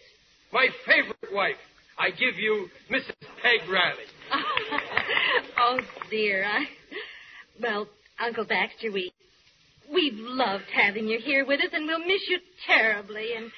My 0.52 0.68
favorite 0.86 1.32
wife. 1.32 1.56
I 1.98 2.10
give 2.10 2.38
you 2.38 2.68
Mrs. 2.90 3.14
Peg 3.42 3.68
Riley. 3.70 4.90
oh 5.64 5.80
dear, 6.10 6.44
I. 6.44 6.64
Well, 7.60 7.88
Uncle 8.20 8.44
Baxter, 8.44 8.92
we 8.92 9.12
we've 9.92 10.18
loved 10.18 10.64
having 10.74 11.06
you 11.06 11.18
here 11.18 11.46
with 11.46 11.60
us, 11.60 11.70
and 11.72 11.86
we'll 11.86 12.00
miss 12.00 12.22
you 12.28 12.38
terribly. 12.66 13.34
And 13.36 13.50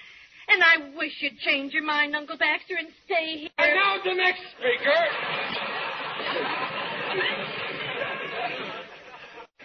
and 0.48 0.62
I 0.62 0.96
wish 0.96 1.12
you'd 1.20 1.38
change 1.38 1.72
your 1.72 1.84
mind, 1.84 2.14
Uncle 2.14 2.38
Baxter, 2.38 2.76
and 2.78 2.88
stay 3.04 3.38
here. 3.38 3.50
And 3.58 3.74
now 3.74 3.96
the 4.04 4.14
next 4.14 4.42
speaker. 4.56 5.00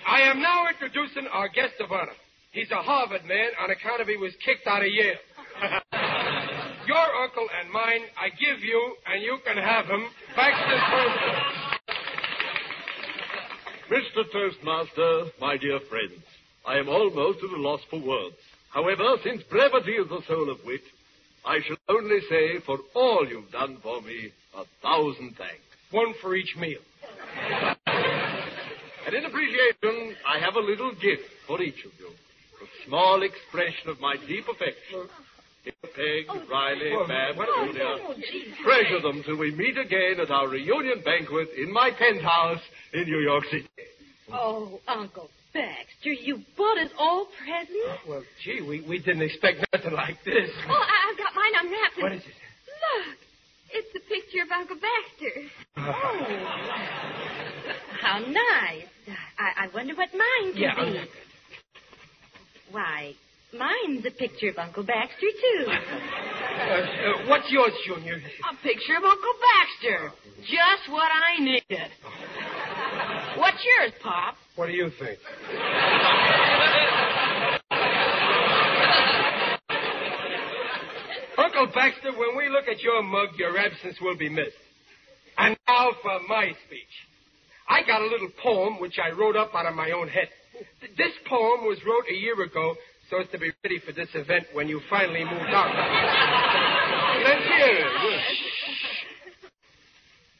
I 0.07 0.21
am 0.21 0.41
now 0.41 0.67
introducing 0.67 1.27
our 1.31 1.47
guest 1.47 1.73
of 1.79 1.91
honor. 1.91 2.11
He's 2.51 2.71
a 2.71 2.81
Harvard 2.81 3.23
man 3.25 3.51
on 3.61 3.69
account 3.69 4.01
of 4.01 4.07
he 4.07 4.17
was 4.17 4.33
kicked 4.43 4.67
out 4.67 4.81
of 4.81 4.87
Yale. 4.87 5.15
Your 6.87 7.15
uncle 7.23 7.47
and 7.61 7.71
mine, 7.71 8.01
I 8.19 8.29
give 8.29 8.63
you, 8.63 8.95
and 9.05 9.21
you 9.21 9.37
can 9.45 9.55
have 9.57 9.85
him, 9.85 10.03
Baxter 10.35 10.79
Turnbull. 10.89 11.70
Mr. 13.91 14.23
Toastmaster, 14.31 15.31
my 15.41 15.57
dear 15.57 15.77
friends, 15.89 16.23
I 16.65 16.77
am 16.77 16.87
almost 16.87 17.39
at 17.43 17.49
a 17.49 17.61
loss 17.61 17.81
for 17.89 17.99
words. 17.99 18.37
However, 18.69 19.17
since 19.21 19.43
brevity 19.43 19.91
is 19.91 20.07
the 20.07 20.21
soul 20.29 20.49
of 20.49 20.63
wit, 20.65 20.79
I 21.45 21.59
shall 21.59 21.75
only 21.89 22.21
say 22.29 22.59
for 22.65 22.77
all 22.95 23.27
you've 23.27 23.51
done 23.51 23.79
for 23.83 24.01
me, 24.01 24.31
a 24.55 24.63
thousand 24.81 25.35
thanks. 25.35 25.59
One 25.91 26.13
for 26.21 26.33
each 26.35 26.55
meal. 26.55 26.79
And 27.85 29.13
in 29.13 29.25
appreciation, 29.25 30.15
I 30.25 30.39
have 30.39 30.55
a 30.55 30.61
little 30.61 30.93
gift 30.93 31.27
for 31.45 31.61
each 31.61 31.83
of 31.83 31.91
you. 31.99 32.11
A 32.63 32.87
small 32.87 33.23
expression 33.23 33.89
of 33.89 33.99
my 33.99 34.15
deep 34.25 34.47
affection. 34.47 35.09
Here, 35.65 35.73
Peg, 35.83 36.27
oh, 36.29 36.41
Riley, 36.49 36.93
oh, 36.93 37.07
Babs, 37.07 37.39
oh, 37.41 37.65
Junior. 37.65 38.55
Treasure 38.63 39.01
them 39.01 39.21
till 39.23 39.35
we 39.35 39.51
meet 39.53 39.77
again 39.77 40.21
at 40.21 40.31
our 40.31 40.47
reunion 40.47 41.01
banquet 41.03 41.49
in 41.57 41.73
my 41.73 41.91
penthouse 41.91 42.61
in 42.93 43.03
New 43.05 43.19
York 43.19 43.43
City. 43.51 43.67
Oh, 44.33 44.79
Uncle 44.87 45.29
Baxter, 45.53 46.11
you 46.13 46.39
bought 46.57 46.77
us 46.77 46.89
all 46.97 47.27
presents? 47.43 48.07
Well, 48.07 48.23
gee, 48.43 48.61
we, 48.61 48.81
we 48.87 48.99
didn't 48.99 49.23
expect 49.23 49.65
nothing 49.73 49.93
like 49.93 50.23
this. 50.23 50.49
Oh, 50.69 50.73
I- 50.73 51.11
I've 51.11 51.17
got 51.17 51.35
mine 51.35 51.53
unwrapped. 51.65 51.95
and- 51.97 52.03
What 52.03 52.11
is 52.13 52.21
it? 52.21 52.33
Look, 52.81 53.17
it's 53.73 53.95
a 53.95 53.99
picture 54.07 54.43
of 54.43 54.51
Uncle 54.51 54.77
Baxter. 54.77 55.49
Oh. 55.77 55.91
How 58.01 58.19
nice. 58.19 58.87
I, 59.37 59.65
I 59.65 59.67
wonder 59.73 59.93
what 59.95 60.09
mine 60.13 60.53
could 60.53 60.59
Yeah, 60.61 60.75
be. 60.75 60.81
unwrap 60.81 61.07
Why, 62.71 63.13
mine's 63.53 64.05
a 64.05 64.11
picture 64.11 64.49
of 64.49 64.57
Uncle 64.57 64.83
Baxter, 64.83 65.27
too. 65.29 65.65
Uh, 65.67 65.73
uh, 65.75 67.27
what's 67.27 67.49
yours, 67.51 67.71
Junior? 67.85 68.15
A 68.15 68.63
picture 68.63 68.95
of 68.97 69.03
Uncle 69.03 69.35
Baxter. 69.43 70.11
Just 70.41 70.89
what 70.91 71.09
I 71.11 71.43
needed. 71.43 71.91
What's 73.37 73.57
yours, 73.63 73.93
Pop? 74.03 74.35
What 74.55 74.67
do 74.67 74.73
you 74.73 74.91
think? 74.99 75.17
Uncle 81.37 81.67
Baxter, 81.73 82.11
when 82.11 82.37
we 82.37 82.49
look 82.49 82.67
at 82.67 82.81
your 82.81 83.01
mug, 83.03 83.29
your 83.37 83.57
absence 83.57 83.97
will 84.01 84.17
be 84.17 84.29
missed. 84.29 84.51
And 85.37 85.57
now 85.67 85.91
for 86.01 86.19
my 86.27 86.51
speech. 86.67 86.83
I 87.69 87.83
got 87.87 88.01
a 88.01 88.05
little 88.05 88.29
poem 88.43 88.79
which 88.79 88.97
I 88.99 89.11
wrote 89.11 89.37
up 89.37 89.55
out 89.55 89.65
of 89.65 89.75
my 89.75 89.91
own 89.91 90.09
head. 90.09 90.27
This 90.97 91.13
poem 91.27 91.65
was 91.65 91.77
wrote 91.87 92.05
a 92.11 92.13
year 92.13 92.41
ago 92.41 92.75
so 93.09 93.21
as 93.21 93.27
to 93.31 93.37
be 93.37 93.51
ready 93.63 93.79
for 93.85 93.93
this 93.93 94.09
event 94.13 94.47
when 94.53 94.67
you 94.67 94.81
finally 94.89 95.23
moved 95.23 95.53
out. 95.53 95.71
Let's 97.23 97.45
hear 97.47 97.87
it. 97.87 98.50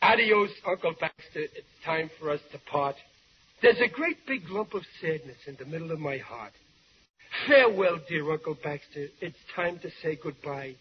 Adios, 0.01 0.49
Uncle 0.67 0.93
Baxter. 0.99 1.43
It's 1.55 1.67
time 1.85 2.09
for 2.19 2.31
us 2.31 2.39
to 2.51 2.59
part. 2.71 2.95
There's 3.61 3.79
a 3.79 3.87
great 3.87 4.17
big 4.27 4.49
lump 4.49 4.73
of 4.73 4.81
sadness 4.99 5.37
in 5.47 5.55
the 5.59 5.65
middle 5.65 5.91
of 5.91 5.99
my 5.99 6.17
heart. 6.17 6.53
Farewell, 7.47 7.99
dear 8.09 8.29
Uncle 8.31 8.57
Baxter. 8.63 9.07
It's 9.21 9.37
time 9.55 9.79
to 9.79 9.89
say 10.01 10.17
goodbye. 10.21 10.75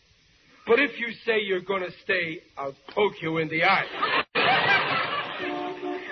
But 0.66 0.80
if 0.80 0.98
you 0.98 1.09
say 1.26 1.40
you're 1.40 1.61
going 1.61 1.83
to 1.83 1.92
stay, 2.04 2.40
I'll 2.56 2.74
poke 2.94 3.20
you 3.20 3.38
in 3.38 3.48
the 3.48 3.64
eye. 3.64 3.85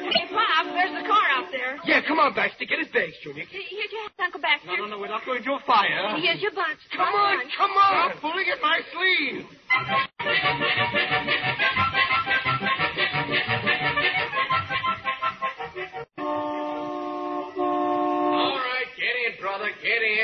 Hey, 0.09 0.25
Pop, 0.33 0.67
there's 0.73 1.03
the 1.03 1.09
car 1.09 1.27
out 1.37 1.51
there. 1.51 1.79
Yeah, 1.85 2.01
come 2.07 2.19
on, 2.19 2.35
Baxter. 2.35 2.65
Get 2.65 2.79
his 2.79 2.89
bags, 2.89 3.15
Junior. 3.23 3.45
Here's 3.51 3.93
your 3.93 4.03
hat, 4.03 4.13
Uncle 4.25 4.41
Baxter. 4.41 4.69
No, 4.69 4.85
no, 4.85 4.87
no, 4.97 4.99
we're 4.99 5.09
not 5.09 5.25
going 5.25 5.43
to 5.43 5.53
a 5.53 5.61
fire. 5.67 6.17
Here's 6.21 6.41
your 6.41 6.53
bunch. 6.53 6.81
Come 6.97 7.15
on, 7.15 7.39
come 7.57 7.71
on. 7.73 8.11
I'm 8.13 8.19
pulling 8.21 8.47
at 8.53 8.61
my 8.61 8.81
sleeve. 8.93 9.47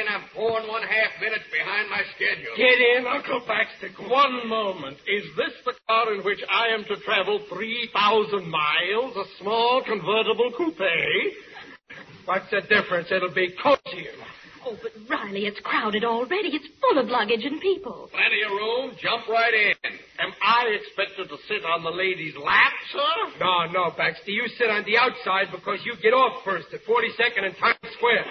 Get 0.05 0.12
in. 0.12 0.23
I'm 0.23 0.29
four 0.35 0.61
and 0.61 0.69
one 0.69 0.83
half 0.83 1.21
minutes 1.21 1.45
behind 1.53 1.90
my 1.90 2.03
schedule. 2.17 2.53
Get 2.57 2.79
in, 2.81 3.07
Uncle 3.07 3.43
Baxter. 3.47 3.88
Go. 3.97 4.09
One 4.09 4.49
moment. 4.49 4.97
Is 5.07 5.25
this 5.37 5.53
the 5.64 5.75
car 5.88 6.14
in 6.14 6.23
which 6.25 6.40
I 6.51 6.69
am 6.69 6.85
to 6.85 6.97
travel 7.05 7.40
3,000 7.49 8.49
miles? 8.49 9.17
A 9.17 9.25
small 9.40 9.83
convertible 9.87 10.53
coupe? 10.57 10.79
What's 12.25 12.51
the 12.51 12.62
difference? 12.62 13.09
It'll 13.11 13.35
be 13.35 13.55
cozier. 13.62 14.12
Oh, 14.67 14.79
but 14.81 14.93
Riley, 15.11 15.45
it's 15.45 15.61
crowded 15.61 16.05
already. 16.05 16.49
It's 16.49 16.67
full 16.81 16.99
of 16.99 17.09
luggage 17.09 17.45
and 17.45 17.61
people. 17.61 18.09
Plenty 18.11 18.40
of 18.43 18.51
room. 18.51 18.93
Jump 18.97 19.29
right 19.29 19.53
in. 19.53 19.75
Am 20.19 20.33
I 20.40 20.73
expected 20.81 21.29
to 21.29 21.37
sit 21.47 21.67
on 21.67 21.83
the 21.85 21.90
lady's 21.90 22.35
lap, 22.37 22.73
sir? 22.90 23.38
No, 23.40 23.67
no, 23.71 23.90
Baxter. 23.95 24.31
You 24.31 24.49
sit 24.57 24.71
on 24.71 24.85
the 24.87 24.97
outside 24.97 25.53
because 25.53 25.81
you 25.85 25.95
get 26.01 26.14
off 26.14 26.43
first 26.45 26.69
at 26.73 26.81
42nd 26.87 27.45
and 27.45 27.57
Times 27.59 27.77
Square. 27.93 28.25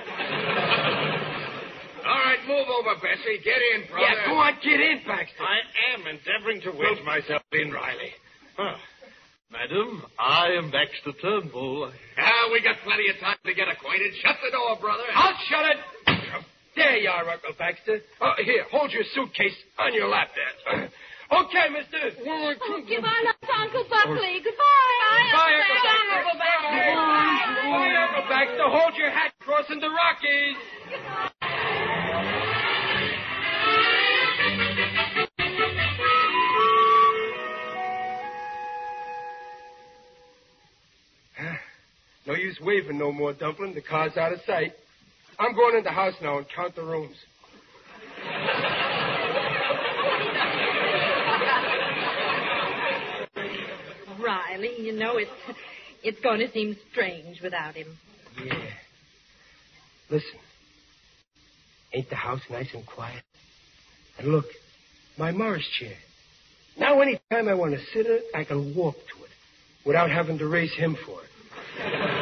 All 2.03 2.19
right, 2.19 2.39
move 2.47 2.67
over, 2.67 2.99
Bessie. 2.99 3.39
Get 3.43 3.59
in, 3.75 3.87
brother. 3.87 4.03
Yeah, 4.03 4.27
go 4.27 4.35
on, 4.35 4.53
get 4.59 4.79
in, 4.79 4.99
Baxter. 5.07 5.39
I 5.39 5.59
am 5.95 6.03
endeavoring 6.03 6.59
to 6.67 6.71
wedge 6.75 6.99
myself 7.05 7.41
in, 7.55 7.71
Riley. 7.71 8.11
Huh. 8.57 8.75
Madam, 9.53 10.03
I 10.19 10.51
am 10.57 10.71
Baxter 10.71 11.13
Turnbull. 11.21 11.93
Ah, 12.17 12.49
we 12.51 12.59
got 12.59 12.75
plenty 12.83 13.07
of 13.07 13.21
time 13.21 13.37
to 13.45 13.53
get 13.53 13.69
acquainted. 13.69 14.11
Shut 14.19 14.35
the 14.43 14.51
door, 14.51 14.75
brother. 14.81 15.05
I'll 15.13 15.37
shut 15.47 15.65
it. 15.71 15.79
There 16.75 16.97
you 16.97 17.09
are, 17.09 17.29
Uncle 17.29 17.53
Baxter. 17.57 18.01
Oh, 18.19 18.33
here, 18.43 18.65
hold 18.71 18.91
your 18.91 19.05
suitcase 19.13 19.53
on 19.77 19.93
your 19.93 20.09
lap 20.09 20.33
there. 20.33 20.89
okay, 21.39 21.69
mister. 21.69 22.17
Oh, 22.25 22.81
give 22.89 23.05
on 23.05 23.23
up, 23.29 23.37
Uncle 23.45 23.85
Buckley. 23.85 24.41
Goodbye. 24.41 25.29
Bye, 25.37 25.53
Uncle 25.53 25.79
Baxter. 25.85 26.33
Bye, 26.33 27.95
Uncle 28.09 28.25
Baxter. 28.27 28.67
Hold 28.73 28.97
your 28.97 29.11
hat 29.11 29.31
crossing 29.39 29.79
the 29.79 29.89
Rockies. 29.93 30.57
No 30.89 31.42
use 42.43 42.59
waving 42.61 42.97
no 42.97 43.11
more, 43.11 43.33
Dumpling. 43.33 43.73
The 43.73 43.81
car's 43.81 44.17
out 44.17 44.33
of 44.33 44.39
sight. 44.45 44.73
I'm 45.39 45.55
going 45.55 45.77
in 45.77 45.83
the 45.83 45.91
house 45.91 46.13
now 46.21 46.37
and 46.37 46.45
count 46.53 46.75
the 46.75 46.83
rooms. 46.83 47.15
Riley, 54.21 54.75
you 54.79 54.93
know, 54.93 55.17
it's, 55.17 55.31
it's 56.03 56.19
going 56.21 56.39
to 56.39 56.51
seem 56.51 56.75
strange 56.91 57.41
without 57.41 57.75
him. 57.75 57.97
Yeah. 58.43 58.53
Listen. 60.09 60.39
Ain't 61.93 62.09
the 62.09 62.15
house 62.15 62.41
nice 62.49 62.69
and 62.73 62.85
quiet? 62.85 63.23
And 64.17 64.27
look, 64.27 64.45
my 65.17 65.31
Morris 65.31 65.67
chair. 65.79 65.95
Now, 66.77 66.99
any 67.01 67.19
time 67.31 67.47
I 67.47 67.53
want 67.53 67.73
to 67.73 67.79
sit 67.93 68.05
in 68.05 68.13
it, 68.13 68.23
I 68.35 68.43
can 68.43 68.75
walk 68.75 68.95
to 68.95 69.23
it 69.23 69.29
without 69.85 70.09
having 70.09 70.37
to 70.39 70.47
raise 70.47 70.73
him 70.73 70.97
for 71.05 71.21
it. 71.21 72.12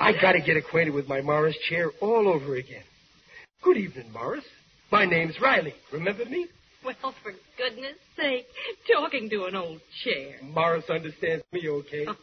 I 0.00 0.12
got 0.18 0.32
to 0.32 0.40
get 0.40 0.56
acquainted 0.56 0.94
with 0.94 1.08
my 1.08 1.20
Morris 1.20 1.56
chair 1.68 1.90
all 2.00 2.26
over 2.26 2.56
again. 2.56 2.82
Good 3.62 3.76
evening, 3.76 4.10
Morris. 4.12 4.44
My 4.90 5.04
name's 5.04 5.34
Riley. 5.42 5.74
Remember 5.92 6.24
me? 6.24 6.46
Well, 6.82 7.14
for 7.22 7.32
goodness 7.58 7.96
sake, 8.16 8.46
talking 8.90 9.28
to 9.28 9.44
an 9.44 9.54
old 9.54 9.80
chair. 10.02 10.36
Morris 10.42 10.86
understands 10.88 11.44
me 11.52 11.68
okay. 11.68 12.06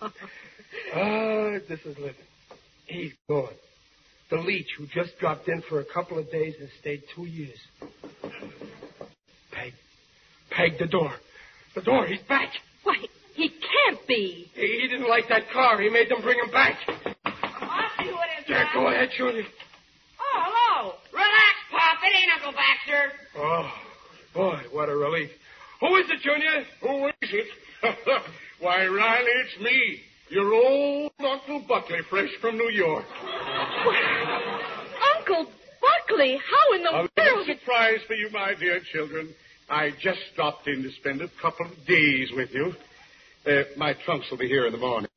Ah, 0.94 1.58
this 1.70 1.80
is 1.86 1.98
living. 1.98 2.16
He's 2.88 3.14
gone. 3.30 3.54
The 4.30 4.38
leech 4.38 4.68
who 4.78 4.86
just 4.88 5.18
dropped 5.18 5.48
in 5.48 5.64
for 5.70 5.80
a 5.80 5.86
couple 5.86 6.20
of 6.20 6.30
days 6.30 6.56
and 6.60 6.70
stayed 6.82 7.04
two 7.16 7.26
years. 7.26 7.58
Peg. 9.52 9.74
Peg, 10.52 10.78
the 10.78 10.88
door. 10.88 11.14
The 11.74 11.82
door, 11.82 12.06
he's 12.06 12.22
back. 12.28 12.50
Why, 12.84 12.96
he 13.34 13.50
can't 13.50 14.08
be. 14.08 14.52
He, 14.56 14.80
he 14.82 14.88
didn't 14.90 15.10
like 15.10 15.30
that 15.30 15.50
car. 15.54 15.80
He 15.82 15.90
made 15.90 16.10
them 16.10 16.22
bring 16.22 16.38
him 16.38 16.52
back. 16.52 16.78
I'll 18.50 18.66
see 18.74 18.80
what 18.80 18.96
it 18.96 19.00
is. 19.00 19.08
Yeah, 19.08 19.08
go 19.08 19.08
ahead, 19.08 19.10
Junior. 19.18 19.44
Oh, 20.20 20.44
hello. 20.46 20.94
Relax, 21.14 21.56
Pop. 21.72 21.98
It 22.04 22.16
ain't 22.16 22.32
Uncle 22.36 22.54
Baxter. 22.54 23.12
Oh, 23.38 23.72
boy, 24.34 24.62
what 24.76 24.90
a 24.90 24.96
relief. 24.96 25.30
Who 25.82 25.96
is 25.98 26.10
it, 26.10 26.22
Junior? 26.22 26.66
Who 26.82 27.08
is 27.08 27.14
it? 27.22 27.48
Why, 28.60 28.88
Riley, 28.88 29.32
it's 29.46 29.60
me. 29.62 30.00
Your 30.30 30.54
old 30.54 31.12
Uncle 31.20 31.64
Buckley, 31.68 32.00
fresh 32.10 32.30
from 32.42 32.58
New 32.58 32.70
York. 32.72 33.06
Uncle 35.18 35.46
Buckley, 35.80 36.38
how 36.38 36.76
in 36.76 36.84
the 36.84 36.90
A 36.90 36.94
world? 36.94 37.10
little 37.18 37.46
surprise 37.46 38.00
for 38.08 38.14
you, 38.16 38.30
my 38.32 38.54
dear 38.60 38.80
children. 38.92 39.30
I 39.70 39.92
just 40.02 40.20
stopped 40.34 40.68
in 40.68 40.82
to 40.84 40.92
spend 40.94 41.22
a 41.22 41.30
couple 41.42 41.66
of 41.68 41.86
days 41.86 42.30
with 42.36 42.50
you. 42.54 42.74
Uh, 43.46 43.64
my 43.78 43.94
trunks 44.06 44.30
will 44.32 44.38
be 44.38 44.48
here 44.48 44.66
in 44.66 44.72
the 44.74 44.78
morning. 44.80 45.10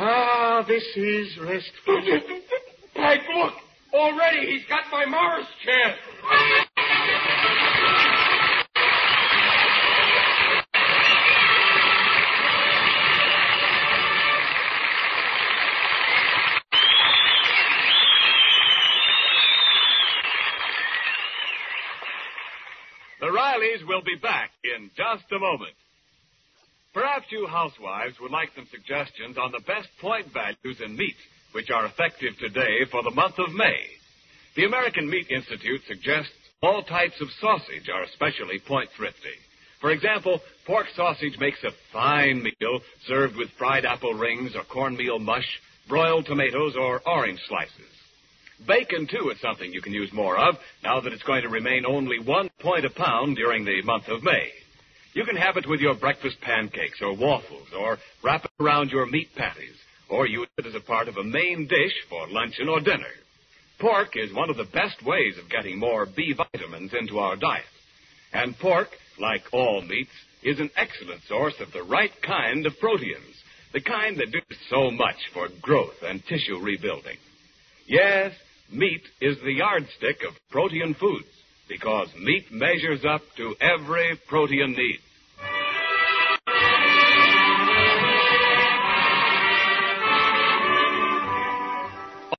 Ah, 0.00 0.64
this 0.68 0.84
is 0.94 1.36
restful. 1.38 2.00
Peg, 2.94 3.20
look. 3.34 3.54
Already 3.92 4.46
he's 4.46 4.64
got 4.68 4.82
my 4.92 5.06
Morris 5.06 5.46
chair. 5.64 5.96
The 23.20 23.26
Rileys 23.26 23.84
will 23.88 24.02
be 24.02 24.14
back 24.22 24.50
in 24.62 24.90
just 24.96 25.24
a 25.32 25.38
moment. 25.40 25.74
Perhaps 26.94 27.26
you 27.30 27.46
housewives 27.46 28.18
would 28.20 28.30
like 28.30 28.50
some 28.54 28.66
suggestions 28.70 29.36
on 29.36 29.52
the 29.52 29.60
best 29.60 29.88
point 30.00 30.32
values 30.32 30.80
in 30.80 30.96
meat, 30.96 31.16
which 31.52 31.70
are 31.70 31.86
effective 31.86 32.36
today 32.38 32.84
for 32.90 33.02
the 33.02 33.10
month 33.10 33.38
of 33.38 33.52
May. 33.52 33.86
The 34.56 34.64
American 34.64 35.08
Meat 35.08 35.30
Institute 35.30 35.82
suggests 35.86 36.32
all 36.62 36.82
types 36.82 37.20
of 37.20 37.28
sausage 37.40 37.88
are 37.88 38.02
especially 38.02 38.58
point 38.58 38.90
thrifty. 38.96 39.36
For 39.80 39.90
example, 39.90 40.40
pork 40.66 40.86
sausage 40.96 41.38
makes 41.38 41.62
a 41.62 41.70
fine 41.92 42.42
meal 42.42 42.80
served 43.06 43.36
with 43.36 43.50
fried 43.50 43.84
apple 43.84 44.14
rings 44.14 44.56
or 44.56 44.64
cornmeal 44.64 45.20
mush, 45.20 45.60
broiled 45.88 46.26
tomatoes, 46.26 46.74
or 46.74 47.00
orange 47.06 47.40
slices. 47.46 47.92
Bacon, 48.66 49.06
too, 49.06 49.30
is 49.30 49.40
something 49.40 49.72
you 49.72 49.80
can 49.80 49.92
use 49.92 50.12
more 50.12 50.36
of 50.36 50.56
now 50.82 51.00
that 51.00 51.12
it's 51.12 51.22
going 51.22 51.42
to 51.42 51.48
remain 51.48 51.86
only 51.86 52.18
one 52.18 52.50
point 52.58 52.84
a 52.84 52.90
pound 52.90 53.36
during 53.36 53.64
the 53.64 53.82
month 53.82 54.08
of 54.08 54.24
May. 54.24 54.50
You 55.14 55.24
can 55.24 55.36
have 55.36 55.56
it 55.56 55.66
with 55.66 55.80
your 55.80 55.94
breakfast 55.94 56.40
pancakes 56.40 57.00
or 57.00 57.14
waffles, 57.14 57.68
or 57.76 57.98
wrap 58.22 58.44
it 58.44 58.50
around 58.60 58.90
your 58.90 59.06
meat 59.06 59.28
patties, 59.34 59.76
or 60.08 60.26
use 60.26 60.48
it 60.58 60.66
as 60.66 60.74
a 60.74 60.80
part 60.80 61.08
of 61.08 61.16
a 61.16 61.24
main 61.24 61.66
dish 61.66 61.94
for 62.08 62.28
luncheon 62.28 62.68
or 62.68 62.80
dinner. 62.80 63.12
Pork 63.78 64.16
is 64.16 64.34
one 64.34 64.50
of 64.50 64.56
the 64.56 64.64
best 64.64 65.02
ways 65.04 65.38
of 65.38 65.50
getting 65.50 65.78
more 65.78 66.04
B 66.04 66.34
vitamins 66.36 66.92
into 66.98 67.18
our 67.18 67.36
diet. 67.36 67.64
And 68.32 68.58
pork, 68.58 68.88
like 69.18 69.42
all 69.52 69.80
meats, 69.82 70.10
is 70.42 70.60
an 70.60 70.70
excellent 70.76 71.22
source 71.26 71.54
of 71.60 71.72
the 71.72 71.82
right 71.82 72.12
kind 72.22 72.66
of 72.66 72.78
proteins, 72.78 73.42
the 73.72 73.80
kind 73.80 74.16
that 74.18 74.30
do 74.30 74.40
so 74.68 74.90
much 74.90 75.16
for 75.32 75.48
growth 75.62 76.02
and 76.02 76.22
tissue 76.24 76.58
rebuilding. 76.58 77.16
Yes, 77.86 78.34
meat 78.70 79.02
is 79.20 79.38
the 79.38 79.52
yardstick 79.52 80.22
of 80.28 80.34
protein 80.50 80.94
foods 80.94 81.28
because 81.68 82.08
meat 82.18 82.50
measures 82.50 83.04
up 83.04 83.22
to 83.36 83.54
every 83.60 84.18
protein 84.26 84.72
need. 84.72 85.00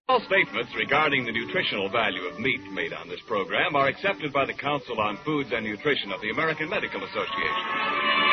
All 0.09 0.21
statements 0.21 0.71
regarding 0.75 1.25
the 1.25 1.31
nutritional 1.31 1.87
value 1.89 2.25
of 2.25 2.39
meat 2.39 2.59
made 2.73 2.93
on 2.93 3.07
this 3.07 3.19
program 3.27 3.75
are 3.75 3.87
accepted 3.87 4.33
by 4.33 4.43
the 4.43 4.53
Council 4.53 4.99
on 4.99 5.17
Foods 5.23 5.51
and 5.53 5.63
Nutrition 5.63 6.11
of 6.11 6.19
the 6.21 6.31
American 6.31 6.67
Medical 6.67 7.03
Association. 7.03 8.28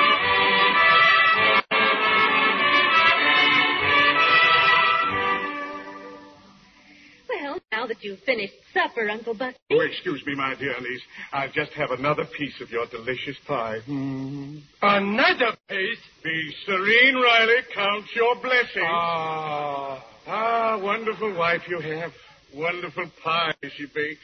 That 7.96 8.04
you've 8.04 8.20
finished 8.20 8.54
supper, 8.72 9.09
Uncle 9.11 9.35
Buckley. 9.35 9.56
Oh, 9.72 9.80
excuse 9.80 10.24
me, 10.26 10.35
my 10.35 10.54
dear 10.54 10.78
niece. 10.80 11.00
I'll 11.32 11.50
just 11.52 11.72
have 11.72 11.90
another 11.90 12.24
piece 12.37 12.61
of 12.61 12.70
your 12.70 12.87
delicious 12.87 13.37
pie. 13.46 13.78
Mm. 13.88 14.62
Another 14.82 15.56
piece? 15.68 15.98
Be 16.22 16.54
serene, 16.64 17.16
Riley. 17.16 17.62
Count 17.74 18.04
your 18.14 18.35
blessings. 18.37 18.87
Ah. 18.88 20.04
Ah, 20.26 20.78
wonderful 20.82 21.35
wife 21.37 21.62
you 21.68 21.80
have. 21.80 22.12
Wonderful 22.54 23.11
pie 23.22 23.54
she 23.76 23.87
bakes. 23.94 24.20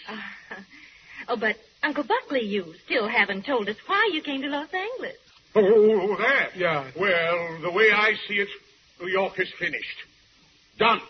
oh, 1.28 1.36
but 1.38 1.56
Uncle 1.82 2.04
Buckley, 2.04 2.44
you 2.44 2.74
still 2.84 3.08
haven't 3.08 3.46
told 3.46 3.68
us 3.68 3.76
why 3.86 4.10
you 4.12 4.22
came 4.22 4.42
to 4.42 4.48
Los 4.48 4.68
Angeles. 4.72 5.16
Oh, 5.54 6.16
that? 6.18 6.56
Yeah. 6.56 6.90
Well, 6.98 7.60
the 7.62 7.70
way 7.70 7.90
I 7.94 8.14
see 8.26 8.34
it, 8.34 8.48
New 9.00 9.08
York 9.08 9.34
is 9.38 9.52
finished. 9.58 9.98
Done. 10.78 11.00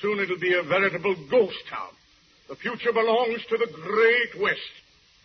Soon 0.00 0.20
it'll 0.20 0.38
be 0.38 0.54
a 0.54 0.62
veritable 0.62 1.14
ghost 1.30 1.56
town. 1.70 1.88
The 2.48 2.56
future 2.56 2.92
belongs 2.92 3.40
to 3.48 3.56
the 3.56 3.66
Great 3.72 4.40
West. 4.42 4.60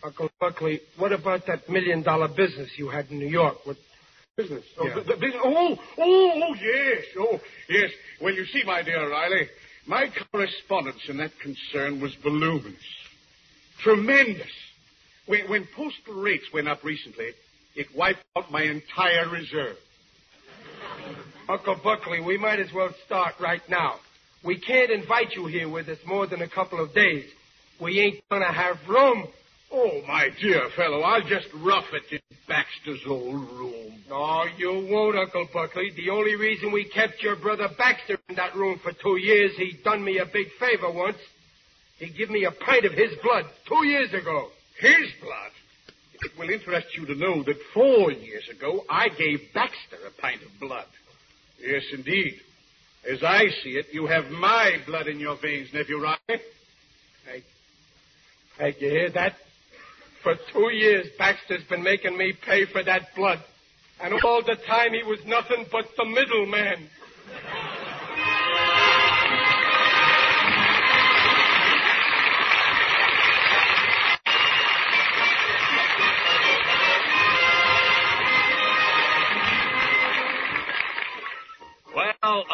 Uncle 0.04 0.30
Buckley, 0.40 0.80
what 0.96 1.12
about 1.12 1.46
that 1.46 1.68
million 1.68 2.02
dollar 2.02 2.28
business 2.28 2.70
you 2.76 2.88
had 2.88 3.10
in 3.10 3.18
New 3.18 3.28
York? 3.28 3.64
What 3.64 3.76
Business. 4.36 4.64
Oh, 4.78 4.86
Yeah. 4.86 4.94
the- 4.94 5.00
the 5.02 5.16
business. 5.16 5.42
Oh, 5.44 5.78
oh, 5.98 6.42
oh, 6.42 6.54
yes. 6.54 7.04
Oh, 7.18 7.38
yes. 7.68 7.90
Well, 8.18 8.32
you 8.34 8.46
see, 8.46 8.62
my 8.64 8.82
dear 8.82 9.06
Riley, 9.10 9.46
my 9.86 10.08
correspondence 10.32 11.06
in 11.06 11.18
that 11.18 11.38
concern 11.38 12.00
was 12.00 12.14
voluminous. 12.14 12.82
Tremendous. 13.80 14.50
When, 15.26 15.48
when 15.48 15.66
postal 15.76 16.14
rates 16.14 16.50
went 16.50 16.66
up 16.66 16.82
recently, 16.82 17.34
it 17.76 17.94
wiped 17.94 18.24
out 18.36 18.50
my 18.50 18.62
entire 18.62 19.28
reserve. 19.28 19.76
Uncle 21.48 21.76
Buckley, 21.76 22.20
we 22.20 22.38
might 22.38 22.58
as 22.58 22.72
well 22.72 22.92
start 23.04 23.34
right 23.38 23.66
now. 23.68 24.00
We 24.44 24.58
can't 24.58 24.90
invite 24.90 25.34
you 25.36 25.46
here 25.46 25.68
with 25.68 25.88
us 25.88 25.98
more 26.04 26.26
than 26.26 26.42
a 26.42 26.48
couple 26.48 26.82
of 26.82 26.94
days. 26.94 27.24
We 27.80 28.00
ain't 28.00 28.20
gonna 28.28 28.52
have 28.52 28.76
room. 28.88 29.28
Oh, 29.70 30.02
my 30.06 30.28
dear 30.40 30.68
fellow, 30.76 31.00
I'll 31.00 31.22
just 31.22 31.46
rough 31.54 31.86
it 31.92 32.02
in 32.10 32.20
Baxter's 32.46 33.00
old 33.06 33.50
room. 33.52 34.02
No, 34.08 34.44
you 34.58 34.86
won't, 34.90 35.16
Uncle 35.16 35.48
Buckley. 35.52 35.92
The 35.96 36.10
only 36.10 36.36
reason 36.36 36.72
we 36.72 36.84
kept 36.84 37.22
your 37.22 37.36
brother 37.36 37.68
Baxter 37.78 38.18
in 38.28 38.34
that 38.34 38.54
room 38.54 38.78
for 38.82 38.92
two 38.92 39.16
years, 39.16 39.52
he 39.56 39.78
done 39.82 40.04
me 40.04 40.18
a 40.18 40.26
big 40.26 40.48
favor 40.58 40.90
once. 40.90 41.16
He 41.98 42.10
give 42.10 42.30
me 42.30 42.44
a 42.44 42.50
pint 42.50 42.84
of 42.84 42.92
his 42.92 43.14
blood 43.22 43.46
two 43.66 43.86
years 43.86 44.12
ago. 44.12 44.48
His 44.78 45.10
blood. 45.22 45.52
It 46.20 46.38
will 46.38 46.50
interest 46.50 46.88
you 46.96 47.06
to 47.06 47.14
know 47.14 47.42
that 47.44 47.56
four 47.72 48.12
years 48.12 48.48
ago, 48.48 48.84
I 48.90 49.08
gave 49.08 49.40
Baxter 49.54 49.98
a 50.06 50.20
pint 50.20 50.42
of 50.42 50.60
blood. 50.60 50.86
Yes, 51.58 51.84
indeed. 51.92 52.40
As 53.10 53.22
I 53.22 53.48
see 53.62 53.70
it, 53.70 53.86
you 53.92 54.06
have 54.06 54.30
my 54.30 54.76
blood 54.86 55.08
in 55.08 55.18
your 55.18 55.36
veins, 55.36 55.68
nephew 55.72 56.00
Riley. 56.00 56.18
Hey, 56.28 57.42
hey, 58.58 58.76
you 58.78 58.88
hear 58.90 59.10
that? 59.10 59.34
For 60.22 60.36
two 60.52 60.70
years, 60.72 61.08
Baxter's 61.18 61.64
been 61.64 61.82
making 61.82 62.16
me 62.16 62.32
pay 62.32 62.64
for 62.64 62.82
that 62.84 63.08
blood. 63.16 63.40
And 64.00 64.14
all 64.24 64.42
the 64.42 64.56
time, 64.66 64.92
he 64.92 65.02
was 65.02 65.18
nothing 65.26 65.66
but 65.70 65.86
the 65.96 66.04
middleman. 66.04 66.88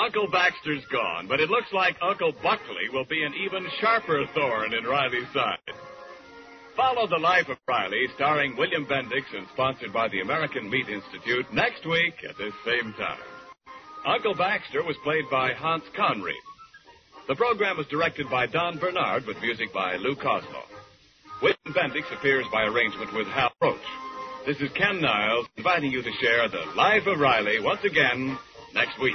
Uncle 0.09 0.31
Baxter's 0.33 0.87
gone, 0.91 1.27
but 1.29 1.39
it 1.39 1.51
looks 1.51 1.71
like 1.71 1.95
Uncle 2.01 2.33
Buckley 2.43 2.89
will 2.95 3.05
be 3.05 3.23
an 3.25 3.35
even 3.45 3.67
sharper 3.79 4.25
thorn 4.35 4.73
in 4.73 4.85
Riley's 4.85 5.29
side. 5.35 5.59
Follow 6.75 7.07
the 7.07 7.19
life 7.19 7.47
of 7.51 7.59
Riley, 7.69 8.07
starring 8.15 8.57
William 8.57 8.87
Bendix 8.87 9.37
and 9.37 9.47
sponsored 9.53 9.93
by 9.93 10.09
the 10.09 10.21
American 10.21 10.71
Meat 10.71 10.89
Institute 10.89 11.53
next 11.53 11.85
week 11.85 12.15
at 12.27 12.39
this 12.39 12.55
same 12.65 12.95
time. 12.95 13.21
Uncle 14.07 14.35
Baxter 14.35 14.83
was 14.83 14.97
played 15.05 15.29
by 15.31 15.53
Hans 15.53 15.85
Conried. 15.95 16.35
The 17.29 17.37
program 17.37 17.77
was 17.77 17.87
directed 17.89 18.31
by 18.31 18.47
Don 18.47 18.79
Bernard 18.79 19.27
with 19.27 19.37
music 19.43 19.75
by 19.75 19.97
Lou 19.97 20.17
Kosloff. 20.17 20.73
William 21.43 21.75
Bendix 21.77 22.11
appears 22.17 22.47
by 22.51 22.63
arrangement 22.63 23.13
with 23.13 23.27
Hal 23.27 23.53
Roach. 23.61 23.77
This 24.47 24.57
is 24.57 24.71
Ken 24.75 25.03
Niles 25.03 25.47
inviting 25.59 25.93
you 25.93 26.01
to 26.01 26.13
share 26.13 26.49
the 26.49 26.65
life 26.75 27.07
of 27.07 27.21
Riley 27.21 27.61
once 27.61 27.85
again 27.85 28.39
next 28.75 28.99
week. 29.01 29.15